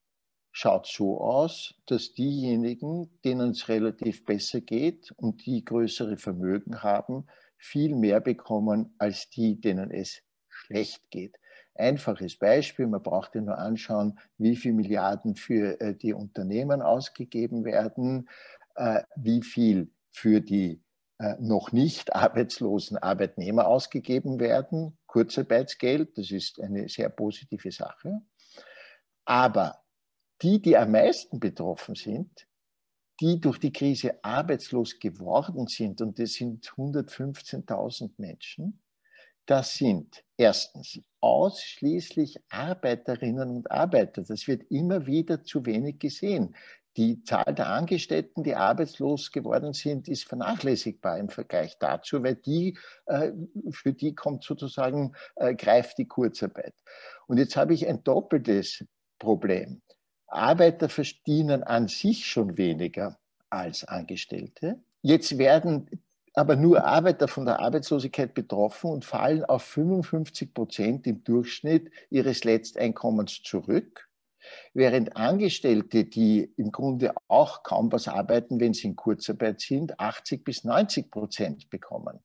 schaut 0.51 0.88
so 0.88 1.22
aus, 1.22 1.75
dass 1.86 2.13
diejenigen, 2.13 3.10
denen 3.24 3.51
es 3.51 3.70
relativ 3.70 4.25
besser 4.25 4.62
geht 4.62 5.12
und 5.17 5.46
die 5.46 5.63
größere 5.63 6.17
Vermögen 6.17 6.84
haben, 6.84 7.25
viel 7.58 7.96
mehr 7.96 8.20
bekommen 8.20 8.93
als 8.98 9.29
die, 9.29 9.60
denen 9.60 9.91
es 9.91 10.22
schlecht 10.50 11.10
geht. 11.12 11.38
Einfaches 11.75 12.38
Beispiel, 12.38 12.88
man 12.88 13.01
braucht 13.01 13.34
ja 13.36 13.41
nur 13.41 13.58
anschauen, 13.58 14.20
wie 14.38 14.55
viele 14.55 14.75
Milliarden 14.75 15.36
für 15.36 15.79
äh, 15.79 15.96
die 15.96 16.13
Unternehmen 16.13 16.81
ausgegeben 16.81 17.63
werden, 17.63 18.29
äh, 18.75 19.03
wie 19.15 19.41
viel 19.41 19.89
für 20.12 20.41
die 20.41 20.84
äh, 21.20 21.36
noch 21.39 21.72
nicht 21.72 22.13
arbeitslosen 22.13 22.98
Arbeitnehmer 22.98 23.67
ausgegeben 23.67 24.39
werden. 24.39 24.98
Kurzarbeitsgeld, 25.08 26.17
das 26.17 26.31
ist 26.31 26.60
eine 26.60 26.89
sehr 26.89 27.10
positive 27.10 27.72
Sache. 27.72 28.22
Aber 29.24 29.81
die, 30.41 30.62
die 30.62 30.77
am 30.77 30.91
meisten 30.91 31.39
betroffen 31.39 31.95
sind, 31.95 32.48
die 33.19 33.39
durch 33.39 33.60
die 33.60 33.71
Krise 33.71 34.24
arbeitslos 34.24 35.00
geworden 35.00 35.67
sind, 35.67 36.01
und 36.01 36.17
das 36.17 36.33
sind 36.33 36.67
115.000 36.67 38.12
Menschen, 38.17 38.81
das 39.45 39.75
sind 39.75 40.24
erstens 40.38 41.00
ausschließlich 41.19 42.38
Arbeiterinnen 42.50 43.50
und 43.50 43.71
Arbeiter. 43.71 44.24
Das 44.24 44.48
wird 44.48 44.63
immer 44.71 45.05
wieder 45.05 45.43
zu 45.43 45.65
wenig 45.65 46.00
gesehen. 46.00 46.55
Die 46.98 47.24
Zahl 47.24 47.53
der 47.55 47.67
Angestellten, 47.67 48.43
die 48.43 48.55
arbeitslos 48.55 49.31
geworden 49.31 49.74
sind, 49.74 50.07
ist 50.07 50.25
vernachlässigbar 50.25 51.17
im 51.17 51.29
Vergleich 51.29 51.77
dazu, 51.79 52.21
weil 52.21 52.36
die, 52.36 52.77
äh, 53.05 53.31
für 53.71 53.93
die 53.93 54.13
kommt 54.13 54.43
sozusagen, 54.43 55.13
äh, 55.36 55.55
greift 55.55 55.98
die 55.98 56.07
Kurzarbeit. 56.07 56.74
Und 57.27 57.38
jetzt 57.38 57.55
habe 57.55 57.74
ich 57.74 57.88
ein 57.88 58.03
doppeltes 58.03 58.83
Problem. 59.19 59.81
Arbeiter 60.31 60.89
verdienen 60.89 61.63
an 61.63 61.88
sich 61.88 62.25
schon 62.25 62.57
weniger 62.57 63.17
als 63.50 63.83
Angestellte. 63.83 64.79
Jetzt 65.01 65.38
werden 65.38 65.89
aber 66.33 66.55
nur 66.55 66.85
Arbeiter 66.85 67.27
von 67.27 67.45
der 67.45 67.59
Arbeitslosigkeit 67.59 68.33
betroffen 68.33 68.91
und 68.91 69.05
fallen 69.05 69.43
auf 69.43 69.63
55 69.63 70.53
Prozent 70.53 71.07
im 71.07 71.23
Durchschnitt 71.23 71.91
ihres 72.09 72.43
Letzteinkommens 72.43 73.41
zurück, 73.43 74.07
während 74.73 75.17
Angestellte, 75.17 76.05
die 76.05 76.53
im 76.55 76.72
Grunde 76.72 77.13
auch 77.27 77.63
kaum 77.63 77.91
was 77.91 78.07
arbeiten, 78.07 78.59
wenn 78.59 78.74
sie 78.74 78.87
in 78.87 78.96
Kurzarbeit 78.96 79.59
sind, 79.59 80.00
80 80.00 80.44
bis 80.44 80.63
90 80.63 81.11
Prozent 81.11 81.70
bekommen. 81.70 82.20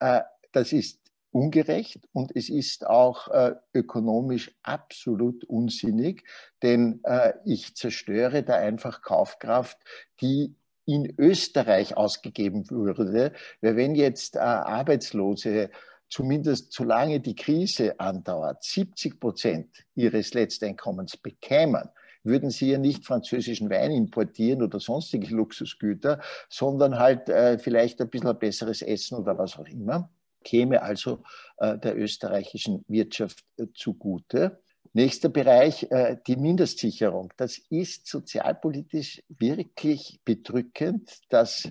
Äh, 0.00 0.20
das 0.52 0.72
ist 0.72 1.00
ungerecht 1.36 2.00
und 2.12 2.34
es 2.34 2.48
ist 2.48 2.86
auch 2.86 3.28
äh, 3.28 3.54
ökonomisch 3.74 4.52
absolut 4.62 5.44
unsinnig, 5.44 6.24
denn 6.62 7.00
äh, 7.04 7.34
ich 7.44 7.76
zerstöre 7.76 8.42
da 8.42 8.54
einfach 8.54 9.02
Kaufkraft, 9.02 9.76
die 10.22 10.54
in 10.86 11.12
Österreich 11.18 11.94
ausgegeben 11.94 12.70
würde. 12.70 13.34
Weil 13.60 13.76
wenn 13.76 13.94
jetzt 13.94 14.36
äh, 14.36 14.38
Arbeitslose 14.38 15.70
zumindest 16.08 16.72
solange 16.72 17.20
die 17.20 17.34
Krise 17.34 18.00
andauert, 18.00 18.64
70 18.64 19.20
Prozent 19.20 19.84
ihres 19.94 20.32
Letzteinkommens 20.32 21.18
bekämen, 21.18 21.90
würden 22.22 22.48
sie 22.48 22.70
ja 22.70 22.78
nicht 22.78 23.04
französischen 23.04 23.68
Wein 23.68 23.90
importieren 23.90 24.62
oder 24.62 24.80
sonstige 24.80 25.34
Luxusgüter, 25.34 26.20
sondern 26.48 26.98
halt 26.98 27.28
äh, 27.28 27.58
vielleicht 27.58 28.00
ein 28.00 28.08
bisschen 28.08 28.38
besseres 28.38 28.80
Essen 28.80 29.18
oder 29.18 29.36
was 29.36 29.58
auch 29.58 29.66
immer 29.66 30.08
käme 30.46 30.80
also 30.82 31.24
äh, 31.58 31.76
der 31.76 31.98
österreichischen 31.98 32.84
Wirtschaft 32.88 33.44
äh, 33.58 33.66
zugute. 33.74 34.62
Nächster 34.92 35.28
Bereich, 35.28 35.90
äh, 35.90 36.16
die 36.26 36.36
Mindestsicherung. 36.36 37.32
Das 37.36 37.58
ist 37.68 38.06
sozialpolitisch 38.06 39.22
wirklich 39.28 40.20
bedrückend, 40.24 41.20
dass 41.28 41.70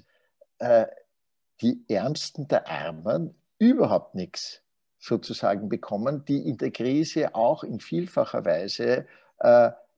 die 1.61 1.83
Ärmsten 1.89 2.47
der 2.47 2.65
Armen 2.69 3.35
überhaupt 3.59 4.15
nichts 4.15 4.61
sozusagen 4.97 5.67
bekommen, 5.67 6.23
die 6.23 6.47
in 6.47 6.57
der 6.57 6.71
Krise 6.71 7.35
auch 7.35 7.65
in 7.65 7.81
vielfacher 7.81 8.45
Weise 8.45 9.05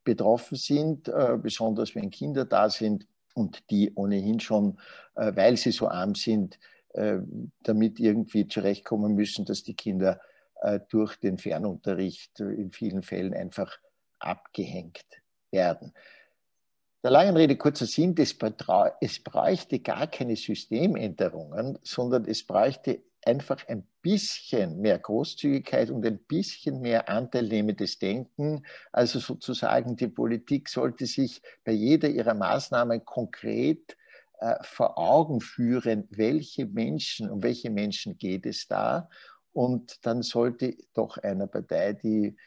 betroffen 0.03 0.57
sind, 0.57 1.11
besonders 1.43 1.93
wenn 1.93 2.09
Kinder 2.09 2.43
da 2.43 2.71
sind 2.71 3.05
und 3.35 3.69
die 3.69 3.93
ohnehin 3.93 4.39
schon, 4.39 4.79
weil 5.13 5.57
sie 5.57 5.71
so 5.71 5.89
arm 5.89 6.15
sind, 6.15 6.57
damit 6.93 7.99
irgendwie 7.99 8.47
zurechtkommen 8.47 9.13
müssen, 9.13 9.45
dass 9.45 9.63
die 9.63 9.75
Kinder 9.75 10.19
äh, 10.61 10.79
durch 10.89 11.17
den 11.17 11.37
Fernunterricht 11.37 12.39
in 12.39 12.71
vielen 12.71 13.03
Fällen 13.03 13.33
einfach 13.33 13.77
abgehängt 14.19 15.05
werden. 15.51 15.93
Der 17.03 17.11
langen 17.11 17.37
Rede 17.37 17.55
kurzer 17.55 17.85
Sinn, 17.85 18.15
es 18.17 18.33
bräuchte 18.37 19.79
gar 19.79 20.07
keine 20.07 20.35
Systemänderungen, 20.35 21.77
sondern 21.83 22.25
es 22.25 22.45
bräuchte 22.45 23.01
einfach 23.25 23.67
ein 23.67 23.85
bisschen 24.01 24.79
mehr 24.79 24.97
Großzügigkeit 24.97 25.89
und 25.89 26.05
ein 26.05 26.17
bisschen 26.17 26.81
mehr 26.81 27.09
anteilnehmendes 27.09 27.99
Denken. 27.99 28.65
Also 28.91 29.19
sozusagen 29.19 29.95
die 29.95 30.07
Politik 30.07 30.69
sollte 30.69 31.05
sich 31.05 31.41
bei 31.63 31.73
jeder 31.73 32.09
ihrer 32.09 32.33
Maßnahmen 32.33 33.03
konkret 33.05 33.96
äh, 34.39 34.55
vor 34.63 34.97
Augen 34.97 35.41
führen, 35.41 36.07
welche 36.11 36.65
Menschen, 36.65 37.29
um 37.29 37.43
welche 37.43 37.69
Menschen 37.69 38.17
geht 38.17 38.45
es 38.45 38.67
da. 38.67 39.09
Und 39.53 40.05
dann 40.05 40.21
sollte 40.21 40.75
doch 40.93 41.17
einer 41.17 41.47
Partei, 41.47 41.93
die 41.93 42.37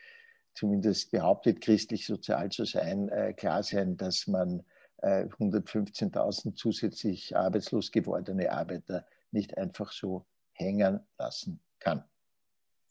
zumindest 0.54 1.10
behauptet, 1.10 1.60
christlich-sozial 1.60 2.50
zu 2.50 2.64
sein, 2.64 3.08
äh, 3.08 3.32
klar 3.32 3.62
sein, 3.62 3.96
dass 3.96 4.26
man 4.26 4.62
115.000 5.02 6.48
äh, 6.48 6.54
zusätzlich 6.54 7.36
arbeitslos 7.36 7.90
gewordene 7.90 8.52
Arbeiter 8.52 9.06
nicht 9.30 9.56
einfach 9.56 9.92
so 9.92 10.26
hängen 10.52 11.00
lassen 11.18 11.60
kann. 11.78 12.04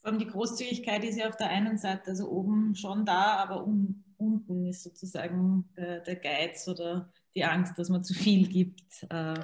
Die 0.05 0.27
Großzügigkeit 0.27 1.03
ist 1.03 1.17
ja 1.17 1.27
auf 1.27 1.37
der 1.37 1.49
einen 1.49 1.77
Seite 1.77 2.11
also 2.11 2.29
oben 2.29 2.73
schon 2.73 3.05
da, 3.05 3.35
aber 3.35 3.65
un, 3.65 4.03
unten 4.19 4.67
ist 4.67 4.83
sozusagen 4.83 5.69
der, 5.75 6.01
der 6.01 6.15
Geiz 6.15 6.67
oder 6.67 7.11
die 7.33 7.43
Angst, 7.43 7.77
dass 7.77 7.89
man 7.89 8.03
zu 8.03 8.13
viel 8.13 8.47
gibt. 8.47 9.05
Äh. 9.09 9.35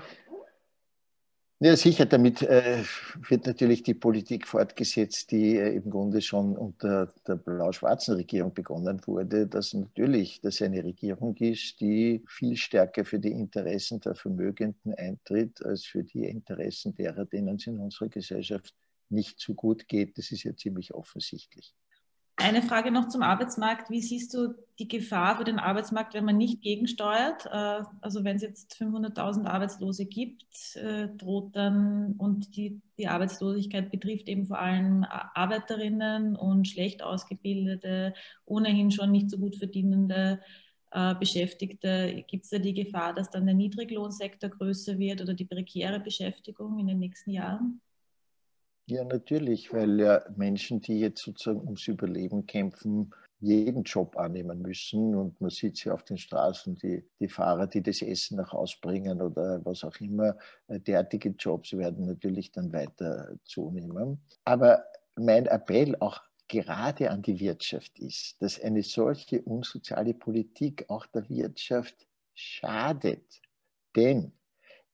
Ja, 1.59 1.77
sicher, 1.77 2.05
damit 2.05 2.41
äh, 2.41 2.83
wird 3.29 3.47
natürlich 3.47 3.81
die 3.81 3.93
Politik 3.93 4.45
fortgesetzt, 4.45 5.31
die 5.31 5.55
äh, 5.55 5.75
im 5.75 5.89
Grunde 5.89 6.21
schon 6.21 6.57
unter 6.57 7.13
der 7.25 7.37
blau-schwarzen 7.37 8.15
Regierung 8.15 8.53
begonnen 8.53 8.99
wurde, 9.05 9.47
dass 9.47 9.73
natürlich 9.73 10.41
das 10.41 10.61
eine 10.61 10.83
Regierung 10.83 11.35
ist, 11.37 11.79
die 11.79 12.23
viel 12.27 12.57
stärker 12.57 13.05
für 13.05 13.19
die 13.19 13.31
Interessen 13.31 14.01
der 14.01 14.15
Vermögenden 14.15 14.93
eintritt, 14.95 15.65
als 15.65 15.85
für 15.85 16.03
die 16.03 16.25
Interessen 16.25 16.93
derer, 16.93 17.23
denen 17.25 17.55
es 17.55 17.67
in 17.67 17.79
unserer 17.79 18.09
Gesellschaft 18.09 18.75
nicht 19.09 19.39
so 19.39 19.53
gut 19.53 19.87
geht. 19.87 20.17
Das 20.17 20.31
ist 20.31 20.43
ja 20.43 20.53
ziemlich 20.57 20.93
offensichtlich. 20.93 21.73
Eine 22.45 22.61
Frage 22.61 22.91
noch 22.91 23.07
zum 23.07 23.23
Arbeitsmarkt. 23.23 23.89
Wie 23.89 24.03
siehst 24.03 24.31
du 24.35 24.53
die 24.77 24.87
Gefahr 24.87 25.35
für 25.35 25.45
den 25.45 25.57
Arbeitsmarkt, 25.57 26.13
wenn 26.13 26.25
man 26.25 26.37
nicht 26.37 26.61
gegensteuert? 26.61 27.47
Äh, 27.47 27.81
also 28.01 28.23
wenn 28.23 28.35
es 28.35 28.43
jetzt 28.43 28.75
500.000 28.79 29.47
Arbeitslose 29.47 30.05
gibt, 30.05 30.75
äh, 30.75 31.07
droht 31.17 31.55
dann, 31.55 32.13
und 32.19 32.55
die, 32.55 32.83
die 32.99 33.07
Arbeitslosigkeit 33.07 33.89
betrifft 33.89 34.29
eben 34.29 34.45
vor 34.45 34.59
allem 34.59 35.07
Arbeiterinnen 35.09 36.35
und 36.35 36.67
schlecht 36.67 37.01
ausgebildete, 37.01 38.13
ohnehin 38.45 38.91
schon 38.91 39.11
nicht 39.11 39.31
so 39.31 39.39
gut 39.39 39.55
verdienende 39.55 40.39
äh, 40.91 41.15
Beschäftigte. 41.15 42.25
Gibt 42.27 42.43
es 42.43 42.51
da 42.51 42.59
die 42.59 42.75
Gefahr, 42.75 43.15
dass 43.15 43.31
dann 43.31 43.47
der 43.47 43.55
Niedriglohnsektor 43.55 44.51
größer 44.51 44.99
wird 44.99 45.19
oder 45.19 45.33
die 45.33 45.45
prekäre 45.45 45.99
Beschäftigung 45.99 46.77
in 46.77 46.85
den 46.85 46.99
nächsten 46.99 47.31
Jahren? 47.31 47.81
Ja, 48.87 49.03
natürlich, 49.03 49.73
weil 49.73 49.99
ja 49.99 50.23
Menschen, 50.35 50.79
die 50.79 50.99
jetzt 50.99 51.23
sozusagen 51.23 51.61
ums 51.61 51.87
Überleben 51.87 52.45
kämpfen, 52.45 53.11
jeden 53.39 53.83
Job 53.83 54.15
annehmen 54.15 54.61
müssen. 54.61 55.15
Und 55.15 55.41
man 55.41 55.49
sieht 55.49 55.77
sie 55.77 55.89
auf 55.89 56.03
den 56.03 56.17
Straßen, 56.19 56.75
die, 56.75 57.03
die 57.19 57.27
Fahrer, 57.27 57.65
die 57.65 57.81
das 57.81 58.03
Essen 58.03 58.37
nach 58.37 58.51
Hause 58.53 58.77
bringen 58.81 59.21
oder 59.21 59.63
was 59.65 59.83
auch 59.83 59.95
immer. 59.99 60.37
Äh, 60.67 60.79
derartige 60.79 61.29
Jobs 61.29 61.73
werden 61.75 62.05
natürlich 62.05 62.51
dann 62.51 62.71
weiter 62.73 63.35
zunehmen. 63.43 64.21
Aber 64.43 64.85
mein 65.15 65.47
Appell 65.47 65.95
auch 65.99 66.21
gerade 66.47 67.09
an 67.09 67.23
die 67.23 67.39
Wirtschaft 67.39 67.97
ist, 67.97 68.39
dass 68.39 68.61
eine 68.61 68.83
solche 68.83 69.41
unsoziale 69.41 70.13
Politik 70.13 70.85
auch 70.89 71.07
der 71.07 71.27
Wirtschaft 71.27 72.07
schadet. 72.35 73.41
Denn 73.95 74.31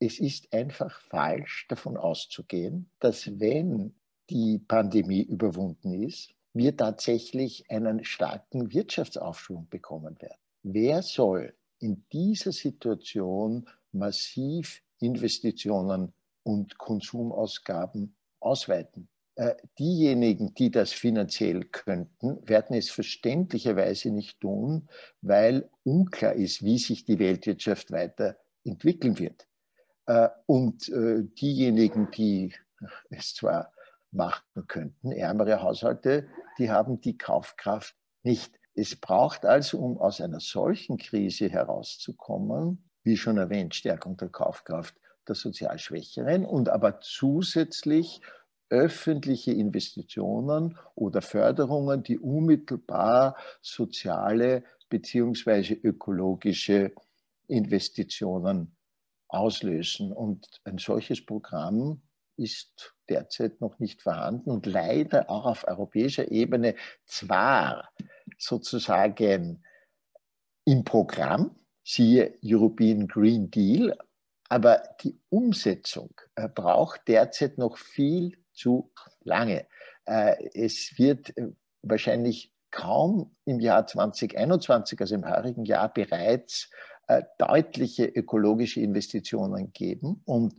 es 0.01 0.19
ist 0.19 0.51
einfach 0.51 0.99
falsch 0.99 1.67
davon 1.69 1.95
auszugehen, 1.95 2.89
dass 2.99 3.39
wenn 3.39 3.93
die 4.31 4.57
Pandemie 4.57 5.21
überwunden 5.21 5.93
ist, 6.03 6.33
wir 6.53 6.75
tatsächlich 6.75 7.69
einen 7.69 8.03
starken 8.03 8.73
Wirtschaftsaufschwung 8.73 9.69
bekommen 9.69 10.19
werden. 10.19 10.39
Wer 10.63 11.03
soll 11.03 11.53
in 11.79 12.03
dieser 12.11 12.51
Situation 12.51 13.69
massiv 13.91 14.81
Investitionen 14.99 16.13
und 16.43 16.77
Konsumausgaben 16.79 18.15
ausweiten? 18.39 19.07
Äh, 19.35 19.55
diejenigen, 19.77 20.55
die 20.55 20.71
das 20.71 20.91
finanziell 20.91 21.63
könnten, 21.65 22.47
werden 22.49 22.75
es 22.75 22.89
verständlicherweise 22.89 24.09
nicht 24.09 24.39
tun, 24.39 24.89
weil 25.21 25.69
unklar 25.83 26.33
ist, 26.33 26.65
wie 26.65 26.79
sich 26.79 27.05
die 27.05 27.19
Weltwirtschaft 27.19 27.91
weiterentwickeln 27.91 29.19
wird. 29.19 29.47
Äh, 30.11 30.29
und 30.45 30.89
äh, 30.89 31.23
diejenigen, 31.23 32.11
die 32.11 32.53
es 33.09 33.33
zwar 33.33 33.71
machen 34.11 34.67
könnten, 34.67 35.13
ärmere 35.13 35.61
Haushalte, 35.61 36.27
die 36.57 36.69
haben 36.69 36.99
die 36.99 37.17
Kaufkraft 37.17 37.95
nicht. 38.23 38.59
Es 38.73 38.97
braucht 38.97 39.45
also, 39.45 39.79
um 39.79 39.97
aus 39.97 40.19
einer 40.19 40.41
solchen 40.41 40.97
Krise 40.97 41.47
herauszukommen, 41.47 42.89
wie 43.03 43.15
schon 43.15 43.37
erwähnt, 43.37 43.73
Stärkung 43.73 44.17
der 44.17 44.27
Kaufkraft 44.27 44.95
der 45.29 45.35
sozial 45.35 45.79
Schwächeren 45.79 46.45
und 46.45 46.67
aber 46.67 46.99
zusätzlich 46.99 48.21
öffentliche 48.69 49.53
Investitionen 49.53 50.77
oder 50.95 51.21
Förderungen, 51.21 52.03
die 52.03 52.19
unmittelbar 52.19 53.37
soziale 53.61 54.63
beziehungsweise 54.89 55.73
ökologische 55.73 56.91
Investitionen 57.47 58.75
auslösen. 59.33 60.11
Und 60.11 60.47
ein 60.63 60.77
solches 60.77 61.25
Programm 61.25 62.01
ist 62.37 62.95
derzeit 63.09 63.61
noch 63.61 63.79
nicht 63.79 64.01
vorhanden 64.01 64.49
und 64.49 64.65
leider 64.65 65.29
auch 65.29 65.45
auf 65.45 65.67
europäischer 65.67 66.31
Ebene 66.31 66.75
zwar 67.05 67.89
sozusagen 68.37 69.63
im 70.65 70.83
Programm, 70.83 71.55
siehe 71.83 72.37
European 72.43 73.07
Green 73.07 73.51
Deal, 73.51 73.97
aber 74.49 74.83
die 75.01 75.19
Umsetzung 75.29 76.13
äh, 76.35 76.47
braucht 76.47 77.07
derzeit 77.07 77.57
noch 77.57 77.77
viel 77.77 78.37
zu 78.53 78.91
lange. 79.21 79.65
Äh, 80.05 80.49
es 80.53 80.97
wird 80.97 81.35
äh, 81.37 81.47
wahrscheinlich 81.81 82.53
kaum 82.69 83.35
im 83.45 83.59
Jahr 83.59 83.85
2021, 83.85 84.99
also 84.99 85.15
im 85.15 85.29
heurigen 85.29 85.65
Jahr, 85.65 85.93
bereits 85.93 86.69
deutliche 87.37 88.05
ökologische 88.05 88.79
Investitionen 88.79 89.73
geben. 89.73 90.21
Und 90.25 90.53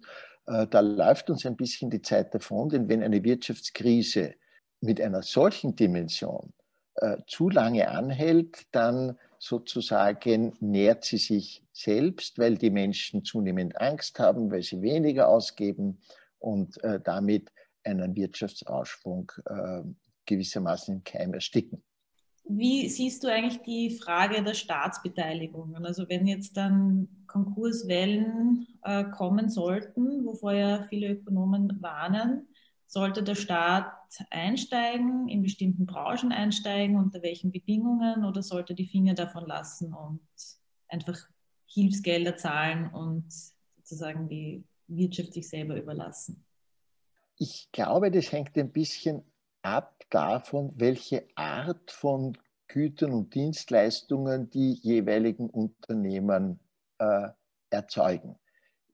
äh, 0.47 0.67
da 0.67 0.81
läuft 0.81 1.31
uns 1.31 1.47
ein 1.47 1.57
bisschen 1.57 1.91
die 1.91 2.03
Zeit 2.03 2.35
davon, 2.35 2.69
denn 2.69 2.89
wenn 2.89 3.03
eine 3.03 3.23
Wirtschaftskrise 3.25 4.35
mit 4.81 5.01
einer 5.01 5.23
solchen 5.23 5.77
Dimension 5.77 6.53
äh, 6.97 7.17
zu 7.27 7.49
lange 7.49 7.89
anhält, 7.89 8.67
dann 8.73 9.19
sozusagen 9.39 10.55
nährt 10.61 11.05
sie 11.05 11.19
sich 11.19 11.65
selbst, 11.73 12.39
weil 12.39 12.59
die 12.59 12.71
Menschen 12.71 13.25
zunehmend 13.25 13.81
Angst 13.81 14.19
haben, 14.19 14.51
weil 14.51 14.63
sie 14.63 14.83
weniger 14.83 15.29
ausgeben 15.29 16.01
und 16.39 16.79
damit 17.05 17.51
einen 17.83 18.15
Wirtschaftsausschwung 18.15 19.33
gewissermaßen 20.27 20.95
im 20.95 21.05
Keim 21.05 21.35
ersticken. 21.35 21.83
Wie 22.45 22.89
siehst 22.89 23.23
du 23.23 23.29
eigentlich 23.29 23.63
die 23.63 23.91
Frage 23.91 24.43
der 24.43 24.55
Staatsbeteiligung? 24.55 25.77
Also 25.85 26.09
wenn 26.09 26.27
jetzt 26.27 26.57
dann 26.57 27.09
Konkurswellen 27.27 28.67
äh, 28.83 29.05
kommen 29.05 29.49
sollten, 29.49 30.25
wovor 30.25 30.53
ja 30.53 30.87
viele 30.89 31.13
Ökonomen 31.13 31.81
warnen, 31.81 32.49
sollte 32.87 33.23
der 33.23 33.37
Staat 33.37 33.91
einsteigen, 34.29 35.29
in 35.29 35.43
bestimmten 35.43 35.87
Branchen 35.87 36.31
einsteigen, 36.31 36.97
unter 36.97 37.23
welchen 37.23 37.51
Bedingungen 37.51 38.25
oder 38.25 38.43
sollte 38.43 38.75
die 38.75 38.87
Finger 38.87 39.15
davon 39.15 39.47
lassen 39.47 39.95
und 39.95 40.21
einfach 40.89 41.19
Hilfsgelder 41.67 42.37
zahlen 42.37 42.91
und 42.93 43.33
sozusagen 43.77 44.29
die 44.29 44.65
Wirtschaft 44.89 45.33
sich 45.33 45.49
selber 45.49 45.81
überlassen? 45.81 46.45
Ich 47.39 47.71
glaube, 47.73 48.11
das 48.11 48.31
hängt 48.31 48.59
ein 48.59 48.71
bisschen 48.71 49.23
ab 49.63 50.02
davon, 50.13 50.73
welche 50.77 51.27
Art 51.35 51.91
von 51.91 52.37
Gütern 52.69 53.13
und 53.13 53.35
Dienstleistungen 53.35 54.51
die 54.51 54.75
jeweiligen 54.75 55.51
Unternehmen 55.51 56.61
äh, 56.99 57.29
erzeugen. 57.71 58.37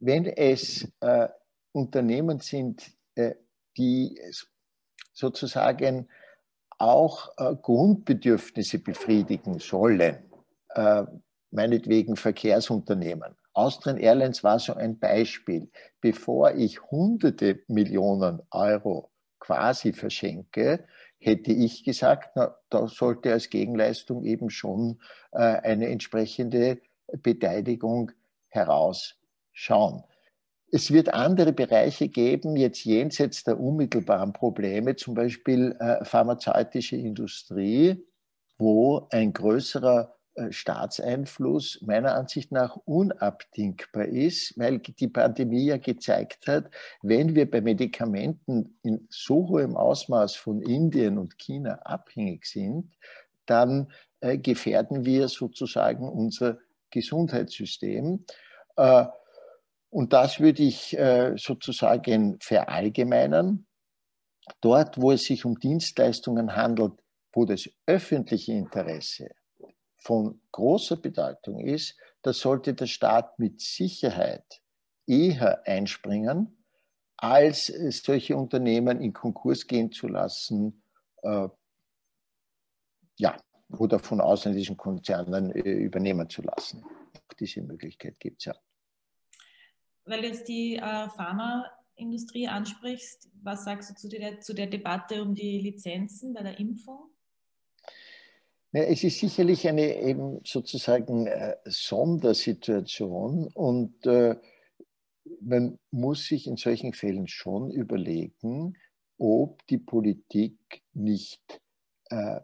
Wenn 0.00 0.26
es 0.26 0.90
äh, 1.00 1.28
Unternehmen 1.72 2.40
sind, 2.40 2.90
äh, 3.14 3.34
die 3.76 4.20
sozusagen 5.12 6.08
auch 6.78 7.32
äh, 7.36 7.54
Grundbedürfnisse 7.56 8.78
befriedigen 8.78 9.58
sollen, 9.58 10.18
äh, 10.74 11.04
meinetwegen 11.50 12.16
Verkehrsunternehmen. 12.16 13.36
Austrian 13.52 13.96
Airlines 13.96 14.44
war 14.44 14.60
so 14.60 14.74
ein 14.74 14.98
Beispiel. 14.98 15.70
Bevor 16.00 16.52
ich 16.52 16.80
hunderte 16.90 17.60
Millionen 17.66 18.40
Euro 18.50 19.10
quasi 19.40 19.92
verschenke, 19.92 20.86
hätte 21.18 21.52
ich 21.52 21.84
gesagt, 21.84 22.30
na, 22.36 22.56
da 22.70 22.86
sollte 22.86 23.32
als 23.32 23.50
Gegenleistung 23.50 24.24
eben 24.24 24.50
schon 24.50 25.00
äh, 25.32 25.38
eine 25.38 25.88
entsprechende 25.88 26.80
Beteiligung 27.22 28.12
herausschauen. 28.48 30.04
Es 30.70 30.92
wird 30.92 31.14
andere 31.14 31.52
Bereiche 31.52 32.08
geben, 32.08 32.56
jetzt 32.56 32.84
jenseits 32.84 33.42
der 33.42 33.58
unmittelbaren 33.58 34.34
Probleme, 34.34 34.96
zum 34.96 35.14
Beispiel 35.14 35.74
äh, 35.80 36.04
pharmazeutische 36.04 36.96
Industrie, 36.96 38.04
wo 38.58 39.06
ein 39.10 39.32
größerer 39.32 40.17
Staatseinfluss 40.50 41.80
meiner 41.82 42.14
Ansicht 42.14 42.52
nach 42.52 42.76
unabdingbar 42.84 44.06
ist, 44.06 44.58
weil 44.58 44.78
die 44.78 45.08
Pandemie 45.08 45.66
ja 45.66 45.78
gezeigt 45.78 46.46
hat, 46.46 46.70
wenn 47.02 47.34
wir 47.34 47.50
bei 47.50 47.60
Medikamenten 47.60 48.78
in 48.82 49.06
so 49.10 49.48
hohem 49.48 49.76
Ausmaß 49.76 50.36
von 50.36 50.62
Indien 50.62 51.18
und 51.18 51.38
China 51.38 51.80
abhängig 51.84 52.46
sind, 52.46 52.94
dann 53.46 53.92
äh, 54.20 54.38
gefährden 54.38 55.04
wir 55.04 55.28
sozusagen 55.28 56.08
unser 56.08 56.58
Gesundheitssystem. 56.90 58.24
Äh, 58.76 59.06
und 59.90 60.12
das 60.12 60.40
würde 60.40 60.62
ich 60.62 60.98
äh, 60.98 61.34
sozusagen 61.36 62.38
verallgemeinern. 62.40 63.66
Dort, 64.60 65.00
wo 65.00 65.12
es 65.12 65.24
sich 65.24 65.44
um 65.44 65.58
Dienstleistungen 65.58 66.56
handelt, 66.56 66.92
wo 67.32 67.44
das 67.44 67.68
öffentliche 67.86 68.52
Interesse 68.52 69.28
von 69.98 70.40
großer 70.52 70.96
Bedeutung 70.96 71.60
ist, 71.60 71.96
da 72.22 72.32
sollte 72.32 72.74
der 72.74 72.86
Staat 72.86 73.38
mit 73.38 73.60
Sicherheit 73.60 74.62
eher 75.06 75.66
einspringen, 75.66 76.64
als 77.16 77.66
solche 77.66 78.36
Unternehmen 78.36 79.00
in 79.00 79.12
Konkurs 79.12 79.66
gehen 79.66 79.90
zu 79.90 80.06
lassen, 80.08 80.82
äh, 81.22 81.48
ja, 83.18 83.36
oder 83.70 83.98
von 83.98 84.20
ausländischen 84.20 84.76
Konzernen 84.76 85.50
äh, 85.50 85.70
übernehmen 85.70 86.28
zu 86.30 86.42
lassen. 86.42 86.84
Auch 86.84 87.34
diese 87.34 87.62
Möglichkeit 87.62 88.18
gibt 88.20 88.40
es 88.40 88.44
ja. 88.46 88.54
Weil 90.04 90.22
du 90.22 90.28
jetzt 90.28 90.48
die 90.48 90.76
äh, 90.76 91.08
Pharmaindustrie 91.10 92.48
ansprichst, 92.48 93.28
was 93.42 93.64
sagst 93.64 93.90
du 93.90 93.94
zu 93.94 94.08
der, 94.08 94.40
zu 94.40 94.54
der 94.54 94.68
Debatte 94.68 95.22
um 95.22 95.34
die 95.34 95.60
Lizenzen 95.60 96.32
bei 96.32 96.42
der 96.42 96.58
Impfung? 96.58 97.10
Es 98.72 99.02
ist 99.02 99.18
sicherlich 99.18 99.66
eine 99.66 99.98
eben 100.02 100.40
sozusagen 100.44 101.26
äh, 101.26 101.56
Sondersituation 101.64 103.48
und 103.54 104.04
äh, 104.06 104.36
man 105.40 105.78
muss 105.90 106.26
sich 106.26 106.46
in 106.46 106.56
solchen 106.56 106.92
Fällen 106.92 107.28
schon 107.28 107.70
überlegen, 107.70 108.76
ob 109.18 109.66
die 109.68 109.78
Politik 109.78 110.82
nicht 110.92 111.62
äh, 112.10 112.40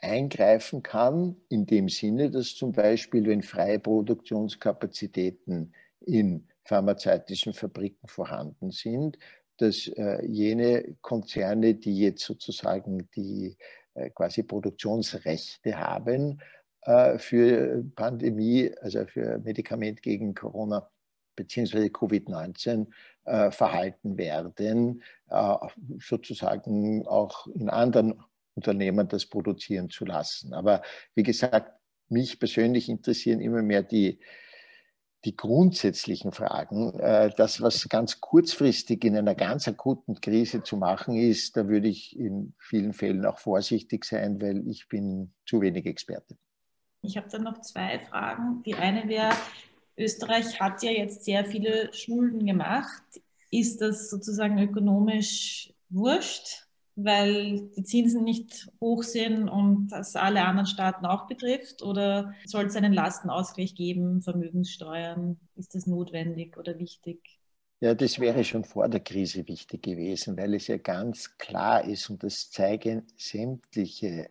eingreifen 0.00 0.82
kann, 0.82 1.36
in 1.48 1.64
dem 1.64 1.88
Sinne, 1.88 2.30
dass 2.30 2.54
zum 2.54 2.72
Beispiel, 2.72 3.26
wenn 3.26 3.42
freie 3.42 3.78
Produktionskapazitäten 3.78 5.74
in 6.00 6.46
pharmazeutischen 6.64 7.54
Fabriken 7.54 8.06
vorhanden 8.06 8.70
sind, 8.70 9.18
dass 9.56 9.90
jene 10.22 10.96
Konzerne, 11.00 11.74
die 11.74 11.98
jetzt 11.98 12.22
sozusagen 12.22 13.10
die 13.16 13.56
quasi 14.14 14.42
Produktionsrechte 14.42 15.78
haben 15.78 16.40
äh, 16.82 17.18
für 17.18 17.84
Pandemie, 17.96 18.72
also 18.80 19.04
für 19.06 19.38
Medikament 19.38 20.02
gegen 20.02 20.34
Corona 20.34 20.90
beziehungsweise 21.36 21.86
Covid-19 21.86 22.86
äh, 23.24 23.50
verhalten 23.50 24.18
werden, 24.18 25.02
äh, 25.28 25.54
sozusagen 26.00 27.06
auch 27.06 27.46
in 27.48 27.68
anderen 27.68 28.20
Unternehmen 28.54 29.06
das 29.08 29.26
produzieren 29.26 29.88
zu 29.88 30.04
lassen. 30.04 30.52
Aber 30.52 30.82
wie 31.14 31.22
gesagt, 31.22 31.78
mich 32.08 32.40
persönlich 32.40 32.88
interessieren 32.88 33.40
immer 33.40 33.62
mehr 33.62 33.82
die, 33.82 34.18
die 35.24 35.36
grundsätzlichen 35.36 36.32
Fragen. 36.32 36.98
Äh, 36.98 37.30
das, 37.36 37.60
was 37.60 37.88
ganz 37.88 38.20
kurzfristig 38.20 39.04
in 39.04 39.16
einer 39.16 39.34
ganz 39.34 39.66
akuten 39.66 40.20
Krise 40.20 40.62
zu 40.62 40.76
machen 40.76 41.16
ist, 41.16 41.56
da 41.56 41.68
würde 41.68 41.88
ich 41.88 42.16
in 42.16 42.54
vielen 42.58 42.92
Fällen 42.92 43.26
auch 43.26 43.38
vorsichtig 43.38 44.04
sein, 44.04 44.40
weil 44.40 44.66
ich 44.68 44.88
bin 44.88 45.32
zu 45.46 45.60
wenig 45.60 45.86
Experte. 45.86 46.36
Ich 47.02 47.16
habe 47.16 47.28
dann 47.28 47.44
noch 47.44 47.60
zwei 47.60 47.98
Fragen. 47.98 48.62
Die 48.64 48.74
eine 48.74 49.08
wäre, 49.08 49.32
Österreich 49.96 50.60
hat 50.60 50.82
ja 50.82 50.90
jetzt 50.90 51.24
sehr 51.24 51.44
viele 51.44 51.92
Schulden 51.92 52.46
gemacht. 52.46 53.02
Ist 53.50 53.80
das 53.80 54.10
sozusagen 54.10 54.58
ökonomisch 54.58 55.72
wurscht? 55.88 56.67
Weil 57.04 57.70
die 57.76 57.84
Zinsen 57.84 58.24
nicht 58.24 58.68
hoch 58.80 59.02
sind 59.04 59.48
und 59.48 59.88
das 59.88 60.16
alle 60.16 60.44
anderen 60.44 60.66
Staaten 60.66 61.06
auch 61.06 61.26
betrifft? 61.26 61.82
Oder 61.82 62.34
soll 62.44 62.66
es 62.66 62.76
einen 62.76 62.92
Lastenausgleich 62.92 63.74
geben, 63.74 64.20
Vermögenssteuern? 64.20 65.38
Ist 65.54 65.74
das 65.74 65.86
notwendig 65.86 66.56
oder 66.58 66.78
wichtig? 66.78 67.20
Ja, 67.80 67.94
das 67.94 68.18
wäre 68.18 68.42
schon 68.42 68.64
vor 68.64 68.88
der 68.88 69.00
Krise 69.00 69.46
wichtig 69.46 69.82
gewesen, 69.82 70.36
weil 70.36 70.54
es 70.54 70.66
ja 70.66 70.78
ganz 70.78 71.38
klar 71.38 71.84
ist 71.84 72.10
und 72.10 72.24
das 72.24 72.50
zeigen 72.50 73.06
sämtliche 73.16 74.30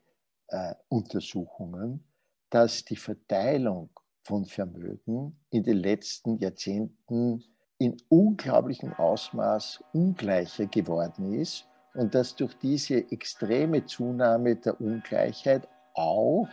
äh, 0.50 0.76
Untersuchungen, 0.90 2.04
dass 2.50 2.84
die 2.84 2.98
Verteilung 2.98 3.90
von 4.24 4.46
Vermögen 4.46 5.40
in 5.50 5.64
den 5.64 5.78
letzten 5.78 6.38
Jahrzehnten 6.40 7.42
in 7.78 7.96
unglaublichem 8.10 8.92
Ausmaß 8.94 9.84
ungleicher 9.94 10.66
geworden 10.66 11.34
ist 11.34 11.67
und 11.98 12.14
dass 12.14 12.36
durch 12.36 12.54
diese 12.60 13.12
extreme 13.12 13.84
Zunahme 13.86 14.56
der 14.56 14.80
Ungleichheit 14.80 15.68
auch 15.96 16.48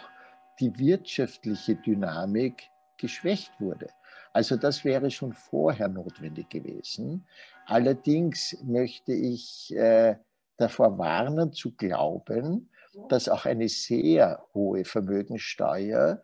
die 0.58 0.76
wirtschaftliche 0.78 1.76
Dynamik 1.76 2.70
geschwächt 2.96 3.52
wurde. 3.60 3.88
Also 4.32 4.56
das 4.56 4.84
wäre 4.84 5.10
schon 5.10 5.34
vorher 5.34 5.88
notwendig 5.88 6.48
gewesen. 6.48 7.26
Allerdings 7.66 8.56
möchte 8.64 9.12
ich 9.12 9.74
äh, 9.76 10.16
davor 10.56 10.96
warnen 10.96 11.52
zu 11.52 11.72
glauben, 11.76 12.70
dass 13.10 13.28
auch 13.28 13.44
eine 13.44 13.68
sehr 13.68 14.42
hohe 14.54 14.86
Vermögensteuer 14.86 16.22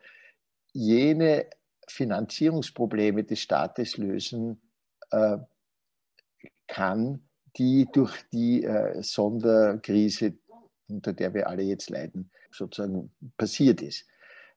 jene 0.73 1.47
Finanzierungsprobleme 1.89 3.25
des 3.25 3.41
Staates 3.41 3.99
lösen 3.99 4.63
äh, 5.11 5.37
kann, 6.67 7.29
die 7.57 7.89
durch 7.93 8.15
die 8.33 8.65
äh, 8.65 9.03
Sonderkrise, 9.03 10.35
unter 10.89 11.13
der 11.13 11.35
wir 11.35 11.49
alle 11.49 11.63
jetzt 11.63 11.91
leiden, 11.91 12.31
sozusagen 12.51 13.11
passiert 13.37 13.83
ist. 13.83 14.07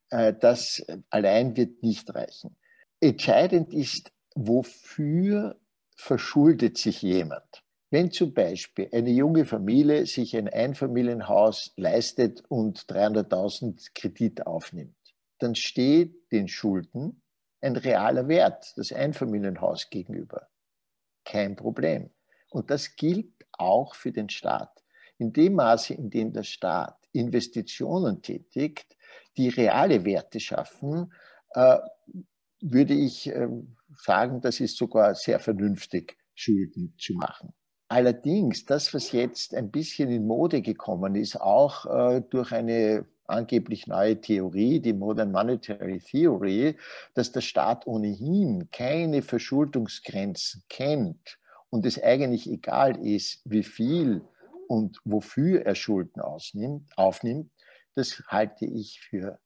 Äh, 0.09 0.33
das 0.39 0.85
allein 1.09 1.55
wird 1.55 1.83
nicht 1.83 2.13
reichen. 2.13 2.55
Entscheidend 2.99 3.73
ist, 3.73 4.11
wofür 4.35 5.59
verschuldet 5.95 6.77
sich 6.77 7.01
jemand. 7.01 7.63
Wenn 7.89 8.11
zum 8.11 8.33
Beispiel 8.33 8.89
eine 8.91 9.11
junge 9.11 9.45
Familie 9.45 10.07
sich 10.07 10.35
ein 10.35 10.47
Einfamilienhaus 10.49 11.73
leistet 11.77 12.43
und 12.47 12.79
300.000 12.89 13.91
Kredit 13.93 14.47
aufnimmt, 14.47 14.95
dann 15.39 15.53
steht 15.53 16.31
den 16.31 16.47
Schulden 16.47 17.21
ein 17.61 17.75
realer 17.75 18.27
Wert, 18.27 18.73
das 18.77 18.91
Einfamilienhaus 18.91 19.89
gegenüber. 19.89 20.49
Kein 21.23 21.55
Problem. 21.55 22.09
Und 22.53 22.69
das 22.69 22.95
gilt 22.95 23.33
auch 23.51 23.95
für 23.95 24.11
den 24.11 24.29
Staat. 24.29 24.83
In 25.17 25.33
dem 25.33 25.55
Maße, 25.55 25.93
in 25.95 26.09
dem 26.09 26.33
der 26.33 26.43
Staat 26.43 26.97
Investitionen 27.11 28.21
tätigt, 28.21 28.95
die 29.37 29.49
reale 29.49 30.05
Werte 30.05 30.39
schaffen, 30.39 31.11
äh, 31.51 31.77
würde 32.61 32.93
ich 32.93 33.27
äh, 33.27 33.47
sagen, 33.97 34.41
das 34.41 34.59
ist 34.59 34.77
sogar 34.77 35.15
sehr 35.15 35.39
vernünftig, 35.39 36.17
Schulden 36.35 36.95
zu 36.97 37.13
machen. 37.13 37.53
Allerdings, 37.87 38.65
das, 38.65 38.93
was 38.93 39.11
jetzt 39.11 39.53
ein 39.53 39.69
bisschen 39.69 40.09
in 40.09 40.25
Mode 40.25 40.61
gekommen 40.61 41.15
ist, 41.15 41.39
auch 41.39 41.85
äh, 41.85 42.21
durch 42.29 42.51
eine 42.51 43.05
angeblich 43.25 43.87
neue 43.87 44.19
Theorie, 44.19 44.79
die 44.79 44.93
Modern 44.93 45.31
Monetary 45.31 45.99
Theory, 45.99 46.77
dass 47.13 47.31
der 47.31 47.41
Staat 47.41 47.87
ohnehin 47.87 48.69
keine 48.71 49.21
Verschuldungsgrenzen 49.21 50.63
kennt 50.69 51.39
und 51.73 51.87
es 51.87 51.99
eigentlich 52.03 52.47
egal 52.47 53.03
ist, 53.03 53.41
wie 53.45 53.63
viel 53.63 54.21
und 54.67 54.99
wofür 55.05 55.65
er 55.65 55.73
Schulden 55.73 56.21
ausnimmt, 56.21 56.95
aufnimmt, 56.95 57.49
das 57.95 58.21
halte 58.27 58.67
ich 58.67 59.01
für 59.01 59.39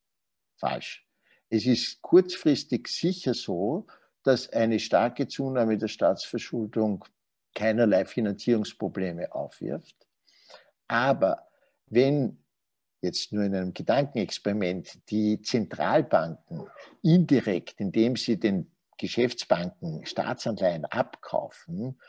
falsch. 0.57 1.07
Es 1.49 1.65
ist 1.65 2.01
kurzfristig 2.01 2.89
sicher 2.89 3.33
so, 3.33 3.87
dass 4.23 4.49
eine 4.49 4.77
starke 4.77 5.29
Zunahme 5.29 5.77
der 5.77 5.87
Staatsverschuldung 5.87 7.05
keinerlei 7.55 8.03
Finanzierungsprobleme 8.03 9.33
aufwirft. 9.33 9.95
Aber 10.89 11.47
wenn 11.85 12.43
jetzt 12.99 13.31
nur 13.31 13.45
in 13.45 13.55
einem 13.55 13.73
Gedankenexperiment 13.73 15.09
die 15.09 15.41
Zentralbanken 15.41 16.67
indirekt, 17.01 17.79
indem 17.79 18.17
sie 18.17 18.37
den 18.37 18.69
Geschäftsbanken 18.97 20.05
Staatsanleihen 20.05 20.85
abkaufen, 20.85 21.99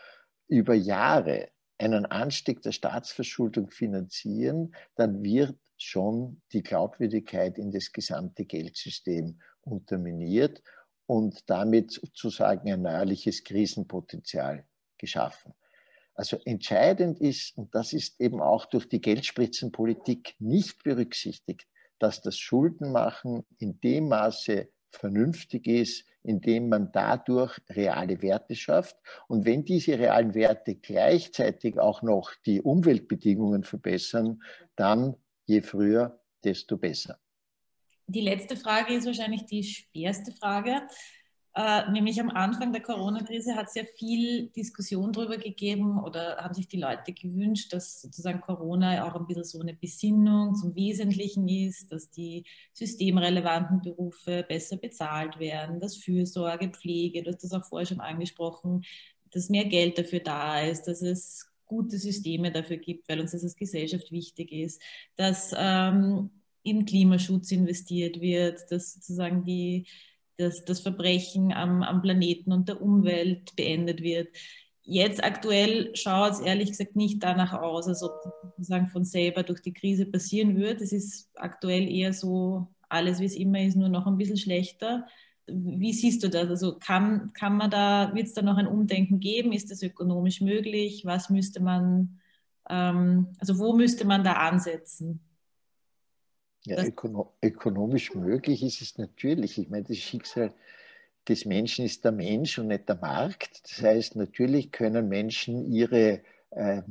über 0.49 0.75
Jahre 0.75 1.51
einen 1.79 2.07
Anstieg 2.07 2.63
der 2.63 2.73
Staatsverschuldung 2.73 3.71
finanzieren, 3.71 4.75
dann 4.97 5.23
wird 5.23 5.59
schon 5.77 6.43
die 6.53 6.63
Glaubwürdigkeit 6.63 7.57
in 7.57 7.71
das 7.71 7.93
gesamte 7.93 8.45
Geldsystem 8.45 9.41
unterminiert 9.61 10.63
und 11.07 11.49
damit 11.49 11.93
sozusagen 11.93 12.71
ein 12.73 12.83
neuerliches 12.83 13.45
Krisenpotenzial 13.45 14.67
geschaffen. 14.99 15.55
Also 16.15 16.37
entscheidend 16.45 17.21
ist, 17.21 17.57
und 17.57 17.73
das 17.75 17.93
ist 17.93 18.21
eben 18.21 18.43
auch 18.43 18.67
durch 18.67 18.89
die 18.89 19.01
Geldspritzenpolitik 19.01 20.35
nicht 20.41 20.83
berücksichtigt, 20.83 21.69
dass 22.01 22.23
das 22.23 22.37
Schuldenmachen 22.37 23.47
in 23.59 23.81
dem 23.81 24.09
Maße 24.09 24.69
vernünftig 24.91 25.67
ist, 25.67 26.05
indem 26.23 26.69
man 26.69 26.91
dadurch 26.93 27.59
reale 27.71 28.21
Werte 28.23 28.55
schafft. 28.55 28.97
Und 29.29 29.45
wenn 29.45 29.65
diese 29.65 29.99
realen 29.99 30.35
Werte 30.35 30.75
gleichzeitig 30.75 31.79
auch 31.79 32.03
noch 32.03 32.35
die 32.47 32.61
Umweltbedingungen 32.61 33.65
verbessern, 33.65 34.43
dann 34.77 35.17
je 35.47 35.63
früher, 35.63 36.21
desto 36.45 36.77
besser. 36.77 37.19
Die 38.07 38.21
letzte 38.21 38.57
Frage 38.57 38.95
ist 38.95 39.07
wahrscheinlich 39.07 39.45
die 39.45 39.63
schwerste 39.63 40.33
Frage. 40.33 40.83
Äh, 41.59 41.91
nämlich 41.91 42.21
am 42.21 42.31
Anfang 42.31 42.73
der 42.73 42.83
Corona-Krise 42.83 43.57
hat 43.57 43.67
es 43.67 43.75
ja 43.75 43.83
viel 43.97 44.47
Diskussion 44.51 45.13
darüber 45.13 45.39
gegeben 45.39 45.99
oder 45.99 46.37
haben 46.37 46.55
sich 46.55 46.69
die 46.69 46.79
Leute 46.79 47.13
gewünscht, 47.13 47.73
dass 47.73 48.01
sozusagen 48.01 48.41
Corona 48.41 49.05
auch 49.05 49.17
ein 49.17 49.27
bisschen 49.27 49.43
so 49.43 49.61
eine 49.61 49.75
Besinnung 49.75 50.55
zum 50.55 50.77
Wesentlichen 50.77 51.49
ist, 51.49 51.91
dass 51.91 52.11
die 52.11 52.45
systemrelevanten 52.75 53.83
Berufe 53.83 54.47
besser 54.49 54.77
bezahlt 54.77 55.41
werden, 55.41 55.81
dass 55.81 55.97
Fürsorge, 55.97 56.69
Pflege, 56.69 57.25
du 57.25 57.33
hast 57.33 57.43
das 57.43 57.53
auch 57.53 57.65
vorher 57.65 57.87
schon 57.87 57.99
angesprochen, 57.99 58.85
dass 59.33 59.49
mehr 59.49 59.65
Geld 59.65 59.99
dafür 59.99 60.21
da 60.21 60.61
ist, 60.61 60.85
dass 60.85 61.03
es 61.03 61.51
gute 61.67 61.99
Systeme 61.99 62.53
dafür 62.53 62.77
gibt, 62.77 63.09
weil 63.09 63.19
uns 63.19 63.33
das 63.33 63.43
als 63.43 63.57
Gesellschaft 63.57 64.13
wichtig 64.13 64.53
ist, 64.53 64.81
dass 65.17 65.53
ähm, 65.57 66.31
in 66.63 66.85
Klimaschutz 66.85 67.51
investiert 67.51 68.21
wird, 68.21 68.71
dass 68.71 68.95
sozusagen 68.95 69.45
die 69.45 69.87
dass 70.39 70.65
das 70.65 70.81
Verbrechen 70.81 71.53
am, 71.53 71.83
am 71.83 72.01
Planeten 72.01 72.53
und 72.53 72.69
der 72.69 72.81
Umwelt 72.81 73.55
beendet 73.57 74.03
wird. 74.03 74.29
Jetzt 74.83 75.23
aktuell 75.23 75.95
schaut 75.95 76.33
es 76.33 76.41
ehrlich 76.41 76.71
gesagt 76.71 76.97
nicht 76.97 77.23
danach 77.23 77.53
aus, 77.53 77.89
als 77.89 78.03
ob 78.03 78.13
sozusagen 78.57 78.89
von 78.89 79.05
selber 79.05 79.43
durch 79.43 79.61
die 79.61 79.75
Krise 79.75 80.07
passieren 80.07 80.57
wird. 80.57 80.81
Es 80.81 80.93
ist 80.93 81.29
aktuell 81.35 81.91
eher 81.91 82.15
so, 82.15 82.69
alles 82.89 83.21
wie 83.21 83.27
es 83.27 83.37
immer 83.37 83.61
ist, 83.61 83.77
nur 83.77 83.91
noch 83.91 84.07
ein 84.07 84.17
bisschen 84.17 84.39
schlechter. 84.39 85.07
Wie 85.47 85.93
siehst 85.93 86.23
du 86.23 86.31
das? 86.31 86.49
Also 86.49 86.79
kann, 86.79 87.33
kann 87.35 87.57
man 87.57 87.71
da, 87.71 88.13
wird 88.15 88.29
es 88.29 88.35
da 88.35 88.43
noch 88.43 88.57
ein 88.57 88.67
Umdenken 88.67 89.21
geben? 89.21 89.53
Ist 89.53 89.71
das 89.71 89.83
ökonomisch 89.83 90.41
möglich? 90.41 91.05
Was 91.05 91.31
müsste 91.31 91.61
man, 91.61 92.21
ähm, 92.71 93.29
also 93.39 93.59
wo 93.59 93.75
müsste 93.75 94.07
man 94.07 94.25
da 94.25 94.35
ansetzen? 94.35 95.21
Ja, 96.69 96.85
ökono 96.85 97.33
ökonomisch 97.43 98.15
möglich 98.15 98.63
ist 98.63 98.83
es 98.83 98.99
natürlich. 98.99 99.59
Ich 99.59 99.71
meine, 99.71 99.85
das 99.85 99.99
Schicksal 99.99 100.53
des 101.29 101.45
Menschen 101.45 101.85
ist 101.85 102.05
der 102.05 102.13
Mensch 102.13 102.59
und 102.59 102.69
nicht 102.69 102.89
der 102.89 102.97
Markt. 102.97 103.63
Das 103.65 103.83
heißt, 103.83 104.17
natürlich 104.17 104.73
können 104.73 105.09
Menschen 105.09 105.71
ihre, 105.71 106.21
äh, 106.51 106.83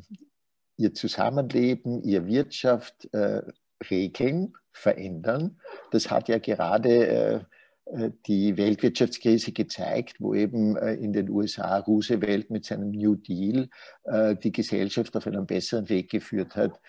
ihr 0.78 0.94
Zusammenleben, 0.94 2.04
ihre 2.04 2.28
Wirtschaft 2.28 3.12
äh, 3.14 3.42
regeln, 3.90 4.54
verändern. 4.72 5.60
Das 5.92 6.10
hat 6.12 6.30
ja 6.30 6.38
gerade 6.38 7.08
äh, 7.08 7.40
äh, 7.86 8.12
die 8.26 8.58
Weltwirtschaftskrise 8.58 9.52
gezeigt, 9.52 10.18
wo 10.20 10.34
eben 10.34 10.76
äh, 10.78 10.94
in 10.94 11.14
den 11.14 11.30
USA 11.30 11.80
Roosevelt 11.80 12.50
mit 12.50 12.66
seinem 12.66 12.92
New 12.92 13.16
Deal 13.16 13.70
äh, 14.04 14.36
die 14.36 14.52
Gesellschaft 14.52 15.16
auf 15.16 15.28
einen 15.28 15.46
besseren 15.46 15.88
Weg 15.90 16.10
geführt 16.12 16.56
hat, 16.56 16.80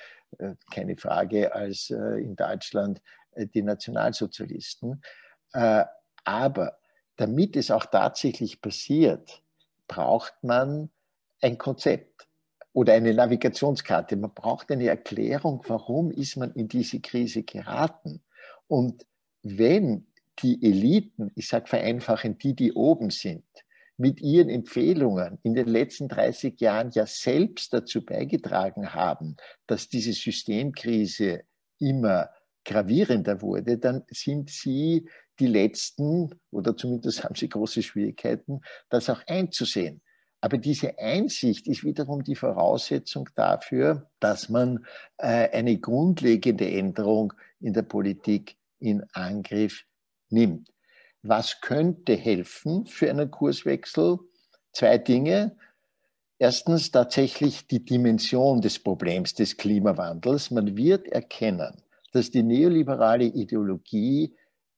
keine 0.70 0.96
Frage, 0.96 1.54
als 1.54 1.90
in 1.90 2.36
Deutschland 2.36 3.00
die 3.36 3.62
Nationalsozialisten. 3.62 5.02
Aber 6.24 6.78
damit 7.16 7.56
es 7.56 7.70
auch 7.70 7.86
tatsächlich 7.86 8.60
passiert, 8.60 9.42
braucht 9.86 10.34
man 10.42 10.90
ein 11.40 11.56
Konzept 11.58 12.28
oder 12.72 12.92
eine 12.92 13.14
Navigationskarte. 13.14 14.16
Man 14.16 14.34
braucht 14.34 14.70
eine 14.70 14.88
Erklärung, 14.88 15.62
warum 15.66 16.10
ist 16.10 16.36
man 16.36 16.52
in 16.52 16.68
diese 16.68 17.00
Krise 17.00 17.42
geraten. 17.42 18.22
Und 18.66 19.06
wenn 19.42 20.06
die 20.40 20.62
Eliten, 20.62 21.32
ich 21.34 21.48
sage 21.48 21.66
vereinfachend, 21.66 22.42
die, 22.42 22.54
die 22.54 22.72
oben 22.72 23.10
sind, 23.10 23.44
mit 23.98 24.20
ihren 24.20 24.48
Empfehlungen 24.48 25.38
in 25.42 25.54
den 25.54 25.68
letzten 25.68 26.08
30 26.08 26.60
Jahren 26.60 26.90
ja 26.92 27.04
selbst 27.04 27.74
dazu 27.74 28.04
beigetragen 28.04 28.94
haben, 28.94 29.36
dass 29.66 29.88
diese 29.88 30.12
Systemkrise 30.12 31.42
immer 31.78 32.30
gravierender 32.64 33.42
wurde, 33.42 33.78
dann 33.78 34.04
sind 34.08 34.50
sie 34.50 35.08
die 35.38 35.46
Letzten, 35.46 36.30
oder 36.50 36.76
zumindest 36.76 37.24
haben 37.24 37.34
sie 37.34 37.48
große 37.48 37.82
Schwierigkeiten, 37.82 38.60
das 38.88 39.10
auch 39.10 39.22
einzusehen. 39.26 40.00
Aber 40.40 40.58
diese 40.58 40.98
Einsicht 40.98 41.66
ist 41.66 41.82
wiederum 41.82 42.22
die 42.22 42.36
Voraussetzung 42.36 43.28
dafür, 43.34 44.08
dass 44.20 44.48
man 44.48 44.86
äh, 45.16 45.50
eine 45.50 45.78
grundlegende 45.78 46.70
Änderung 46.70 47.32
in 47.60 47.72
der 47.72 47.82
Politik 47.82 48.56
in 48.78 49.02
Angriff 49.12 49.84
nimmt. 50.28 50.70
Was 51.22 51.60
könnte 51.60 52.14
helfen 52.14 52.86
für 52.86 53.10
einen 53.10 53.30
Kurswechsel? 53.30 54.18
Zwei 54.72 54.98
Dinge. 54.98 55.56
Erstens 56.38 56.92
tatsächlich 56.92 57.66
die 57.66 57.84
Dimension 57.84 58.60
des 58.60 58.78
Problems 58.78 59.34
des 59.34 59.56
Klimawandels. 59.56 60.52
Man 60.52 60.76
wird 60.76 61.08
erkennen, 61.08 61.82
dass 62.12 62.30
die 62.30 62.44
neoliberale 62.44 63.24
Ideologie 63.24 64.36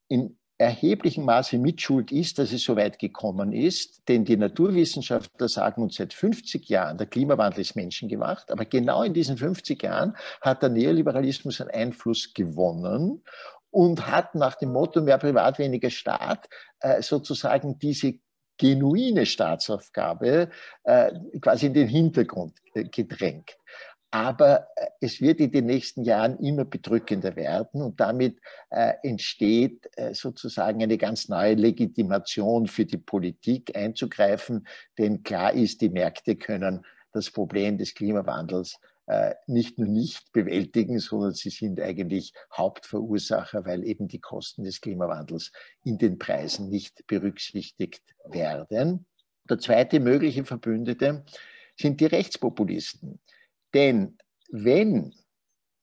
in 0.09 0.39
erheblichem 0.57 1.25
Maße 1.25 1.59
Mitschuld 1.59 2.13
ist, 2.13 2.39
dass 2.39 2.53
es 2.53 2.65
so 2.65 2.77
weit 2.77 2.99
gekommen 2.99 3.53
ist. 3.53 4.07
Denn 4.09 4.25
die 4.25 4.37
Naturwissenschaftler 4.37 5.49
sagen 5.49 5.83
uns 5.83 5.97
seit 5.97 6.13
50 6.13 6.69
Jahren, 6.69 6.99
der 6.99 7.07
Klimawandel 7.07 7.61
ist 7.61 7.77
menschengemacht. 7.77 8.51
Aber 8.51 8.67
genau 8.67 9.03
in 9.03 9.15
diesen 9.15 9.39
50 9.39 9.83
Jahren 9.83 10.17
hat 10.41 10.63
der 10.63 10.69
Neoliberalismus 10.69 11.61
einen 11.61 11.71
Einfluss 11.71 12.35
gewonnen 12.35 13.23
und 13.71 14.07
hat 14.07 14.35
nach 14.35 14.57
dem 14.57 14.73
Motto 14.73 15.01
mehr 15.01 15.19
Privat, 15.19 15.59
weniger 15.59 15.91
Staat 15.91 16.49
äh, 16.81 17.03
sozusagen 17.03 17.79
diese 17.79 18.15
genuine 18.59 19.25
Staatsaufgabe 19.25 20.51
äh, 20.85 21.13
quasi 21.41 21.67
in 21.67 21.75
den 21.75 21.89
Hintergrund 21.89 22.59
äh, 22.75 22.85
gedrängt. 22.85 23.57
Aber 24.13 24.67
es 25.01 25.21
wird 25.21 25.39
in 25.39 25.53
den 25.53 25.67
nächsten 25.67 26.03
Jahren 26.03 26.37
immer 26.41 26.65
bedrückender 26.65 27.37
werden 27.37 27.81
und 27.81 28.01
damit 28.01 28.41
entsteht 28.71 29.89
sozusagen 30.15 30.83
eine 30.83 30.99
ganz 30.99 31.29
neue 31.29 31.55
Legitimation 31.55 32.67
für 32.67 32.85
die 32.85 32.97
Politik 32.97 33.77
einzugreifen, 33.77 34.67
denn 34.99 35.23
klar 35.23 35.53
ist, 35.53 35.81
die 35.81 35.91
Märkte 35.91 36.35
können 36.35 36.85
das 37.13 37.31
Problem 37.31 37.79
des 37.79 37.95
Klimawandels 37.95 38.75
äh, 38.75 38.90
nicht 39.47 39.79
nur 39.79 39.89
nicht 39.89 40.33
bewältigen, 40.33 40.99
sondern 40.99 41.33
sie 41.33 41.51
sind 41.51 41.81
eigentlich 41.81 42.33
Hauptverursacher, 42.57 43.65
weil 43.65 43.85
eben 43.85 44.09
die 44.09 44.21
Kosten 44.21 44.65
des 44.65 44.81
Klimawandels 44.81 45.53
in 45.85 45.99
den 45.99 46.19
Preisen 46.19 46.69
nicht 46.69 47.07
berücksichtigt 47.07 48.03
werden. 48.25 49.07
Der 49.49 49.59
zweite 49.59 50.01
mögliche 50.01 50.45
Verbündete 50.45 51.25
sind 51.77 52.01
die 52.01 52.07
Rechtspopulisten. 52.07 53.21
Denn 53.75 54.19
wenn 54.51 55.15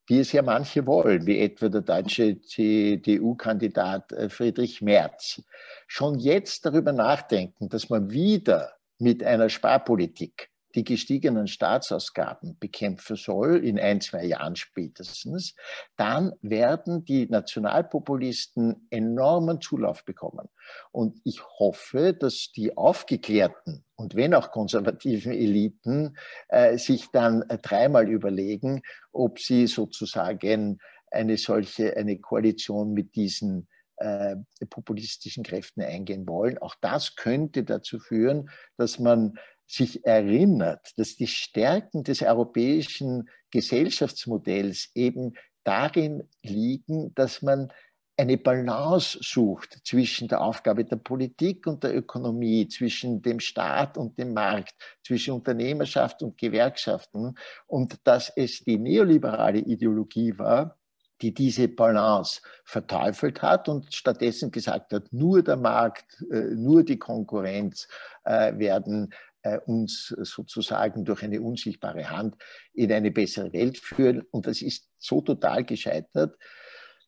wie 0.07 0.19
es 0.19 0.31
ja 0.31 0.41
manche 0.41 0.85
wollen, 0.85 1.25
wie 1.25 1.39
etwa 1.39 1.67
der 1.67 1.81
deutsche 1.81 2.41
CDU-Kandidat 2.41 4.13
äh, 4.13 4.29
Friedrich 4.29 4.81
Merz, 4.81 5.41
schon 5.85 6.17
jetzt 6.17 6.65
darüber 6.65 6.93
nachdenken, 6.93 7.69
dass 7.69 7.89
man 7.89 8.09
wieder 8.09 8.71
mit 8.99 9.21
einer 9.21 9.49
Sparpolitik 9.49 10.49
die 10.77 10.83
gestiegenen 10.83 11.47
Staatsausgaben 11.47 12.55
bekämpfen 12.59 13.15
soll, 13.15 13.65
in 13.65 13.79
ein, 13.79 13.99
zwei 13.99 14.25
Jahren 14.25 14.55
spätestens, 14.55 15.55
dann 15.95 16.33
werden 16.41 17.03
die 17.03 17.27
Nationalpopulisten 17.27 18.87
enormen 18.91 19.59
Zulauf 19.59 20.05
bekommen. 20.05 20.47
Und 20.91 21.19
ich 21.23 21.41
hoffe, 21.57 22.13
dass 22.13 22.51
die 22.55 22.77
aufgeklärten 22.77 23.83
und 23.95 24.13
wenn 24.13 24.35
auch 24.35 24.51
konservativen 24.51 25.31
Eliten 25.31 26.15
äh, 26.49 26.77
sich 26.77 27.07
dann 27.11 27.41
äh, 27.49 27.57
dreimal 27.57 28.07
überlegen, 28.07 28.83
ob 29.11 29.39
sie 29.39 29.65
sozusagen 29.65 30.77
eine 31.09 31.37
solche, 31.37 31.97
eine 31.97 32.19
Koalition 32.19 32.93
mit 32.93 33.15
diesen 33.15 33.67
äh, 33.95 34.35
populistischen 34.69 35.43
Kräften 35.43 35.81
eingehen 35.81 36.27
wollen. 36.27 36.59
Auch 36.59 36.75
das 36.81 37.15
könnte 37.15 37.63
dazu 37.63 37.97
führen, 37.97 38.51
dass 38.77 38.99
man 38.99 39.39
sich 39.67 40.06
erinnert, 40.06 40.97
dass 40.97 41.15
die 41.15 41.27
Stärken 41.27 42.03
des 42.03 42.21
europäischen 42.21 43.30
Gesellschaftsmodells 43.51 44.91
eben 44.95 45.34
darin 45.63 46.23
liegen, 46.41 47.13
dass 47.15 47.41
man 47.41 47.71
eine 48.19 48.38
Balance 48.38 49.19
sucht 49.21 49.80
zwischen 49.84 50.27
der 50.27 50.41
Aufgabe 50.41 50.84
der 50.84 50.95
Politik 50.95 51.67
und 51.67 51.84
der 51.84 51.95
Ökonomie, 51.95 52.67
zwischen 52.67 53.21
dem 53.21 53.39
Staat 53.39 53.95
und 53.97 54.17
dem 54.17 54.34
Markt, 54.34 54.73
zwischen 55.06 55.36
Unternehmerschaft 55.36 56.23
und 56.23 56.38
Gewerkschaften. 56.38 57.36
Und 57.67 57.99
dass 58.06 58.32
es 58.36 58.63
die 58.63 58.80
neoliberale 58.80 59.60
Ideologie 59.60 60.34
war, 60.39 60.77
die 61.21 61.34
diese 61.34 61.67
Balance 61.67 62.41
verteufelt 62.63 63.41
hat 63.41 63.69
und 63.69 63.93
stattdessen 63.93 64.51
gesagt 64.51 64.93
hat, 64.93 65.12
nur 65.12 65.43
der 65.43 65.58
Markt, 65.58 66.23
äh, 66.32 66.56
nur 66.56 66.84
die 66.84 66.97
Konkurrenz 66.97 67.88
äh, 68.23 68.58
werden 68.58 69.13
uns 69.55 70.07
sozusagen 70.07 71.05
durch 71.05 71.23
eine 71.23 71.41
unsichtbare 71.41 72.10
Hand 72.10 72.36
in 72.73 72.91
eine 72.91 73.12
bessere 73.12 73.53
Welt 73.53 73.77
führen. 73.77 74.21
Und 74.31 74.47
das 74.47 74.62
ist 74.62 74.89
so 74.97 75.21
total 75.21 75.63
gescheitert, 75.63 76.36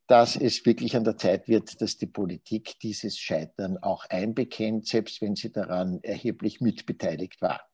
dass 0.08 0.36
es 0.36 0.66
wirklich 0.66 0.96
an 0.96 1.04
der 1.04 1.18
Zeit 1.18 1.48
wird, 1.48 1.82
dass 1.82 1.98
die 1.98 2.08
Politik 2.08 2.80
dieses 2.80 3.20
Scheitern 3.20 3.78
auch 3.78 4.06
einbekennt, 4.10 4.88
selbst 4.88 5.22
wenn 5.22 5.36
sie 5.36 5.52
daran 5.52 6.00
erheblich 6.02 6.62
mitbeteiligt 6.62 7.42
war. 7.42 7.69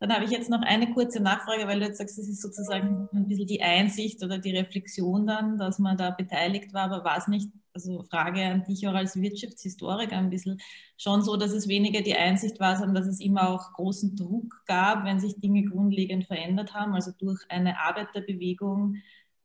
Dann 0.00 0.12
habe 0.12 0.24
ich 0.24 0.30
jetzt 0.30 0.48
noch 0.48 0.62
eine 0.62 0.92
kurze 0.92 1.20
Nachfrage, 1.20 1.66
weil 1.66 1.80
du 1.80 1.86
jetzt 1.86 1.98
sagst, 1.98 2.18
es 2.18 2.28
ist 2.28 2.40
sozusagen 2.40 3.08
ein 3.12 3.26
bisschen 3.26 3.48
die 3.48 3.62
Einsicht 3.62 4.22
oder 4.22 4.38
die 4.38 4.56
Reflexion 4.56 5.26
dann, 5.26 5.58
dass 5.58 5.80
man 5.80 5.96
da 5.96 6.10
beteiligt 6.10 6.72
war, 6.72 6.84
aber 6.84 7.04
war 7.04 7.18
es 7.18 7.26
nicht, 7.26 7.48
also 7.74 8.04
Frage 8.04 8.44
an 8.44 8.64
dich 8.64 8.86
auch 8.86 8.94
als 8.94 9.20
Wirtschaftshistoriker 9.20 10.16
ein 10.16 10.30
bisschen 10.30 10.60
schon 10.96 11.22
so, 11.22 11.36
dass 11.36 11.50
es 11.52 11.66
weniger 11.66 12.00
die 12.00 12.16
Einsicht 12.16 12.60
war, 12.60 12.76
sondern 12.76 12.94
dass 12.94 13.06
es 13.06 13.20
immer 13.20 13.48
auch 13.48 13.72
großen 13.72 14.14
Druck 14.14 14.62
gab, 14.66 15.04
wenn 15.04 15.18
sich 15.18 15.40
Dinge 15.40 15.64
grundlegend 15.64 16.26
verändert 16.26 16.74
haben, 16.74 16.94
also 16.94 17.10
durch 17.18 17.40
eine 17.48 17.80
Arbeiterbewegung, 17.80 18.96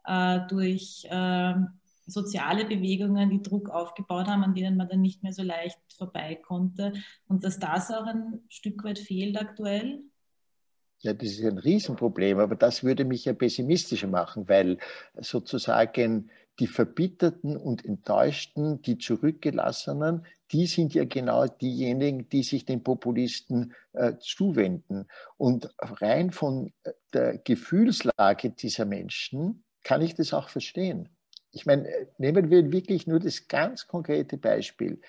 äh, 0.05 0.39
durch 0.49 1.05
äh, 1.09 1.53
soziale 2.05 2.65
Bewegungen, 2.65 3.31
die 3.31 3.41
Druck 3.41 3.69
aufgebaut 3.71 4.27
haben, 4.27 4.43
an 4.43 4.53
denen 4.53 4.77
man 4.77 4.87
dann 4.87 5.01
nicht 5.01 5.23
mehr 5.23 5.33
so 5.33 5.41
leicht 5.41 5.79
vorbei 5.97 6.35
konnte 6.35 6.93
und 7.27 7.43
dass 7.43 7.57
das 7.57 7.89
auch 7.89 8.05
ein 8.05 8.41
Stück 8.49 8.83
weit 8.83 8.99
fehlt 8.99 9.39
aktuell? 9.39 10.03
Ja, 11.03 11.13
das 11.13 11.31
ist 11.31 11.43
ein 11.43 11.57
Riesenproblem, 11.57 12.39
aber 12.39 12.55
das 12.55 12.81
würde 12.81 13.03
mich 13.03 13.25
ja 13.25 13.33
pessimistischer 13.33 14.07
machen, 14.07 14.47
weil 14.47 14.77
sozusagen 15.19 16.31
die 16.59 16.67
Verbitterten 16.67 17.57
und 17.57 17.83
Enttäuschten, 17.83 18.81
die 18.83 18.97
Zurückgelassenen, 18.97 20.25
die 20.53 20.65
sind 20.65 20.93
ja 20.93 21.03
genau 21.03 21.45
diejenigen, 21.47 22.29
die 22.29 22.43
sich 22.43 22.63
den 22.63 22.83
Populisten 22.83 23.73
äh, 23.91 24.13
zuwenden. 24.19 25.07
Und 25.35 25.75
rein 25.79 26.31
von 26.31 26.71
äh, 26.83 26.91
der 27.11 27.37
Gefühlslage 27.37 28.51
dieser 28.51 28.85
Menschen 28.85 29.65
kann 29.83 30.01
ich 30.01 30.15
das 30.15 30.33
auch 30.33 30.47
verstehen. 30.47 31.09
Ich 31.51 31.65
meine, 31.65 31.89
nehmen 32.17 32.49
wir 32.49 32.71
wirklich 32.71 33.07
nur 33.07 33.19
das 33.19 33.49
ganz 33.49 33.87
konkrete 33.87 34.37
Beispiel. 34.37 35.01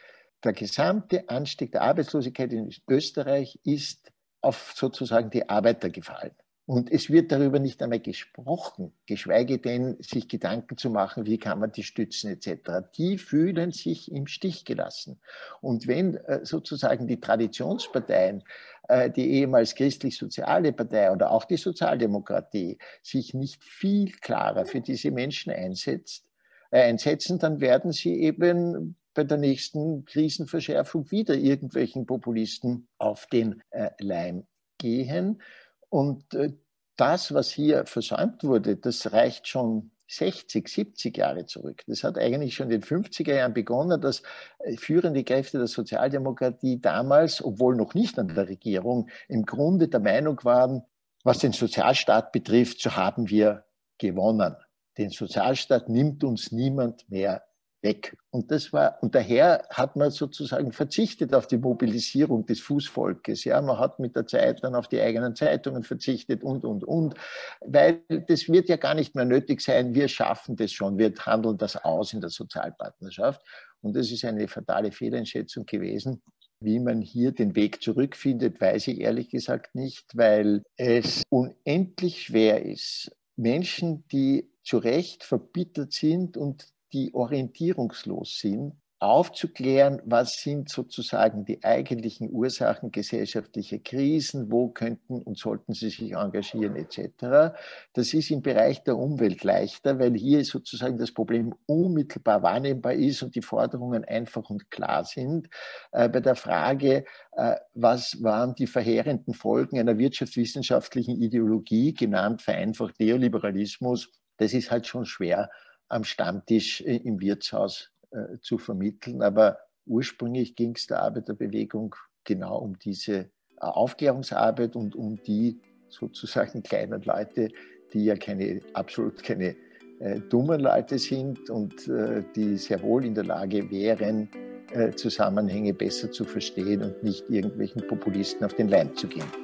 Der 0.43 0.55
gesamte 0.55 1.29
Anstieg 1.29 1.71
der 1.71 1.83
Arbeitslosigkeit 1.83 2.53
in 2.53 2.75
Österreich 2.89 3.61
ist 3.63 4.11
auf 4.45 4.73
sozusagen 4.75 5.31
die 5.31 5.49
Arbeiter 5.49 5.91
gefallen. 5.91 6.33
Und 6.67 6.91
es 6.91 7.11
wird 7.11 7.31
darüber 7.31 7.59
nicht 7.59 7.83
einmal 7.83 8.01
gesprochen, 8.01 8.93
geschweige 9.05 9.59
denn 9.59 9.99
sich 10.01 10.29
Gedanken 10.29 10.79
zu 10.79 10.89
machen, 10.89 11.27
wie 11.27 11.37
kann 11.37 11.59
man 11.59 11.73
die 11.73 11.83
stützen 11.83 12.31
etc. 12.31 12.89
Die 12.97 13.19
fühlen 13.19 13.71
sich 13.71 14.11
im 14.11 14.27
Stich 14.27 14.65
gelassen. 14.65 15.21
Und 15.61 15.87
wenn 15.87 16.17
äh, 16.17 16.41
sozusagen 16.43 17.07
die 17.07 17.21
Traditionsparteien, 17.21 18.45
äh, 18.89 19.11
die 19.11 19.31
ehemals 19.33 19.75
christlich-soziale 19.75 20.73
Partei 20.73 21.13
oder 21.13 21.33
auch 21.33 21.45
die 21.45 21.59
Sozialdemokratie 21.59 22.79
sich 23.03 23.35
nicht 23.35 23.63
viel 23.63 24.13
klarer 24.13 24.65
für 24.65 24.81
diese 24.81 25.11
Menschen 25.11 25.53
einsetzt, 25.53 26.31
äh, 26.71 26.81
einsetzen, 26.81 27.39
dann 27.39 27.61
werden 27.61 27.93
sie 27.93 28.23
eben 28.23 28.97
bei 29.15 29.25
der 29.25 29.39
nächsten 29.39 30.05
Krisenverschärfung 30.05 31.11
wieder 31.11 31.35
irgendwelchen 31.35 32.07
Populisten 32.07 32.89
auf 32.99 33.27
den 33.27 33.63
Leim 33.99 34.47
gehen. 34.79 35.41
Und 35.89 36.35
äh, 36.35 36.53
das, 36.97 37.35
was 37.35 37.51
hier 37.51 37.87
versäumt 37.87 38.45
wurde, 38.45 38.77
das 38.77 39.13
reicht 39.13 39.49
schon 39.49 39.91
60, 40.09 40.69
70 40.69 41.17
Jahre 41.17 41.47
zurück. 41.47 41.83
Das 41.87 42.05
hat 42.05 42.19
eigentlich 42.19 42.55
schon 42.55 42.71
in 42.71 42.81
den 42.81 42.83
50er 42.83 43.35
Jahren 43.35 43.55
begonnen, 43.55 44.01
dass 44.01 44.23
äh, 44.59 44.77
führende 44.77 45.25
Kräfte 45.25 45.59
der 45.59 45.67
Sozialdemokratie 45.67 46.81
damals, 46.81 47.43
obwohl 47.43 47.77
noch 47.77 47.95
nicht 47.95 48.19
an 48.19 48.29
der 48.29 48.49
Regierung, 48.49 49.09
im 49.29 49.45
Grunde 49.45 49.89
der 49.89 50.01
Meinung 50.01 50.41
waren, 50.45 50.83
was 51.25 51.39
den 51.39 51.53
Sozialstaat 51.53 52.33
betrifft, 52.33 52.81
so 52.81 52.97
haben 52.97 53.31
wir 53.31 53.65
gewonnen. 53.99 54.57
Den 54.99 55.11
Sozialstaat 55.11 55.89
nimmt 55.89 56.23
uns 56.23 56.53
niemand 56.53 57.09
mehr 57.11 57.43
weg. 57.85 58.17
Und 58.31 58.51
das 58.51 58.73
war, 58.73 58.99
und 59.03 59.15
daher 59.15 59.65
hat 59.71 59.95
man 59.95 60.11
sozusagen 60.11 60.73
verzichtet 60.73 61.33
auf 61.35 61.47
die 61.47 61.59
Mobilisierung 61.59 62.47
des 62.47 62.61
Fußvolkes. 62.61 63.45
Ja, 63.45 63.61
man 63.61 63.79
hat 63.79 64.01
mit 64.01 64.17
der 64.17 64.27
Zeit 64.27 64.65
dann 64.65 64.75
auf 64.75 64.89
die 64.89 65.01
eigenen 65.01 65.37
Zeitungen 65.37 65.85
verzichtet 65.85 66.43
und, 66.43 66.65
und, 66.65 66.83
und. 66.83 67.15
Weil 67.61 68.03
das 68.09 68.49
wird 68.49 68.69
ja 68.69 68.77
gar 68.77 68.95
nicht 68.95 69.15
mehr 69.15 69.25
nötig 69.25 69.61
sein. 69.61 69.95
Wir 69.95 70.09
schaffen 70.09 70.57
das 70.57 70.73
schon. 70.73 70.99
Wir 70.99 71.15
handeln 71.15 71.59
das 71.59 71.77
aus 71.77 72.13
in 72.13 72.21
der 72.21 72.31
Sozialpartnerschaft. 72.31 73.41
Und 73.83 73.95
das 73.95 74.11
ist 74.11 74.25
eine 74.25 74.49
fatale 74.49 74.91
Fehleinschätzung 74.91 75.67
gewesen. 75.67 76.23
Wie 76.59 76.81
man 76.81 77.03
hier 77.03 77.33
den 77.33 77.55
Weg 77.55 77.83
zurückfindet, 77.83 78.61
weiß 78.61 78.89
ich 78.89 79.01
ehrlich 79.01 79.29
gesagt 79.29 79.75
nicht, 79.75 80.07
weil 80.15 80.63
es 80.77 81.23
unendlich 81.29 82.23
schwer 82.23 82.65
ist, 82.65 83.11
Menschen, 83.37 84.07
die 84.09 84.51
zu 84.63 84.79
Recht 84.79 85.25
verbittert 85.25 85.93
sind 85.93 86.37
und 86.37 86.74
die 86.95 87.13
orientierungslos 87.13 88.39
sind, 88.39 88.73
aufzuklären, 89.05 90.01
was 90.07 90.35
sind 90.41 90.71
sozusagen 90.71 91.45
die 91.45 91.63
eigentlichen 91.63 92.31
Ursachen 92.31 92.91
gesellschaftlicher 92.91 93.79
Krisen, 93.79 94.51
wo 94.51 94.69
könnten 94.69 95.21
und 95.21 95.37
sollten 95.37 95.75
sie 95.75 95.91
sich 95.91 96.13
engagieren 96.13 96.77
etc. 96.77 97.55
Das 97.93 98.15
ist 98.15 98.31
im 98.31 98.41
Bereich 98.41 98.83
der 98.83 98.97
Umwelt 98.97 99.45
leichter, 99.45 99.99
weil 99.99 100.15
hier 100.15 100.45
sozusagen 100.45 100.97
das 100.97 101.13
Problem 101.13 101.55
unmittelbar 101.67 102.43
wahrnehmbar 102.43 102.95
ist 102.95 103.23
und 103.23 103.35
die 103.35 103.43
Forderungen 103.43 104.05
einfach 104.05 104.49
und 104.49 104.71
klar 104.71 105.05
sind. 105.05 105.49
Äh, 105.93 106.09
bei 106.09 106.21
der 106.21 106.37
Frage, 106.37 107.05
äh, 107.33 107.57
was 107.75 108.23
waren 108.23 108.55
die 108.55 108.67
verheerenden 108.67 109.35
Folgen 109.35 109.79
einer 109.79 109.99
wirtschaftswissenschaftlichen 109.99 111.21
Ideologie, 111.21 111.93
genannt 111.93 112.41
vereinfacht 112.41 112.99
Neoliberalismus, 112.99 114.11
das 114.39 114.55
ist 114.55 114.71
halt 114.71 114.87
schon 114.87 115.05
schwer 115.05 115.51
am 115.89 116.05
Stammtisch 116.05 116.81
äh, 116.83 116.97
im 116.97 117.21
Wirtshaus 117.21 117.91
äh, 118.11 118.39
zu 118.41 118.59
vermitteln. 118.59 119.23
Aber 119.23 119.59
ursprünglich 119.87 120.57
ging 120.57 120.75
es 120.77 120.87
der 120.87 121.03
Arbeiterbewegung 121.03 121.95
genau 122.25 122.59
um 122.59 122.79
diese 122.79 123.15
äh, 123.15 123.29
Aufklärungsarbeit 123.59 124.77
und 124.77 124.97
um 124.97 125.23
die 125.23 125.61
sozusagen 125.89 126.63
kleinen 126.65 127.03
Leute, 127.03 127.51
die 127.93 128.05
ja 128.05 128.17
keine, 128.17 128.61
absolut 128.73 129.23
keine 129.23 129.57
äh, 130.01 130.21
dummen 130.31 130.61
Leute 130.61 130.99
sind 130.99 131.49
und 131.51 131.89
äh, 131.89 132.25
die 132.35 132.57
sehr 132.57 132.83
wohl 132.83 133.05
in 133.05 133.15
der 133.15 133.25
Lage 133.25 133.71
wären, 133.71 134.29
äh, 134.73 134.91
Zusammenhänge 134.93 135.73
besser 135.73 136.11
zu 136.11 136.25
verstehen 136.25 136.83
und 136.83 137.03
nicht 137.03 137.29
irgendwelchen 137.31 137.87
Populisten 137.87 138.45
auf 138.45 138.55
den 138.55 138.69
Leim 138.69 138.95
zu 138.97 139.07
gehen. 139.07 139.44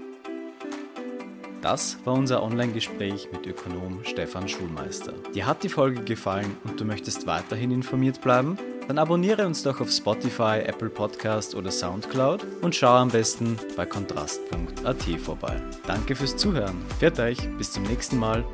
Das 1.62 1.98
war 2.04 2.14
unser 2.14 2.42
Online-Gespräch 2.42 3.28
mit 3.32 3.46
Ökonom 3.46 4.00
Stefan 4.04 4.48
Schulmeister. 4.48 5.12
Dir 5.34 5.46
hat 5.46 5.62
die 5.62 5.68
Folge 5.68 6.02
gefallen 6.02 6.56
und 6.64 6.80
du 6.80 6.84
möchtest 6.84 7.26
weiterhin 7.26 7.70
informiert 7.70 8.22
bleiben? 8.22 8.56
Dann 8.88 8.98
abonniere 8.98 9.46
uns 9.46 9.62
doch 9.62 9.80
auf 9.80 9.90
Spotify, 9.90 10.62
Apple 10.64 10.88
Podcast 10.88 11.54
oder 11.54 11.70
Soundcloud 11.70 12.44
und 12.62 12.74
schau 12.74 12.94
am 12.94 13.08
besten 13.08 13.56
bei 13.76 13.86
kontrast.at 13.86 15.20
vorbei. 15.20 15.60
Danke 15.86 16.16
fürs 16.16 16.36
Zuhören. 16.36 16.80
Fährt 16.98 17.20
euch, 17.20 17.38
bis 17.58 17.72
zum 17.72 17.82
nächsten 17.84 18.18
Mal. 18.18 18.44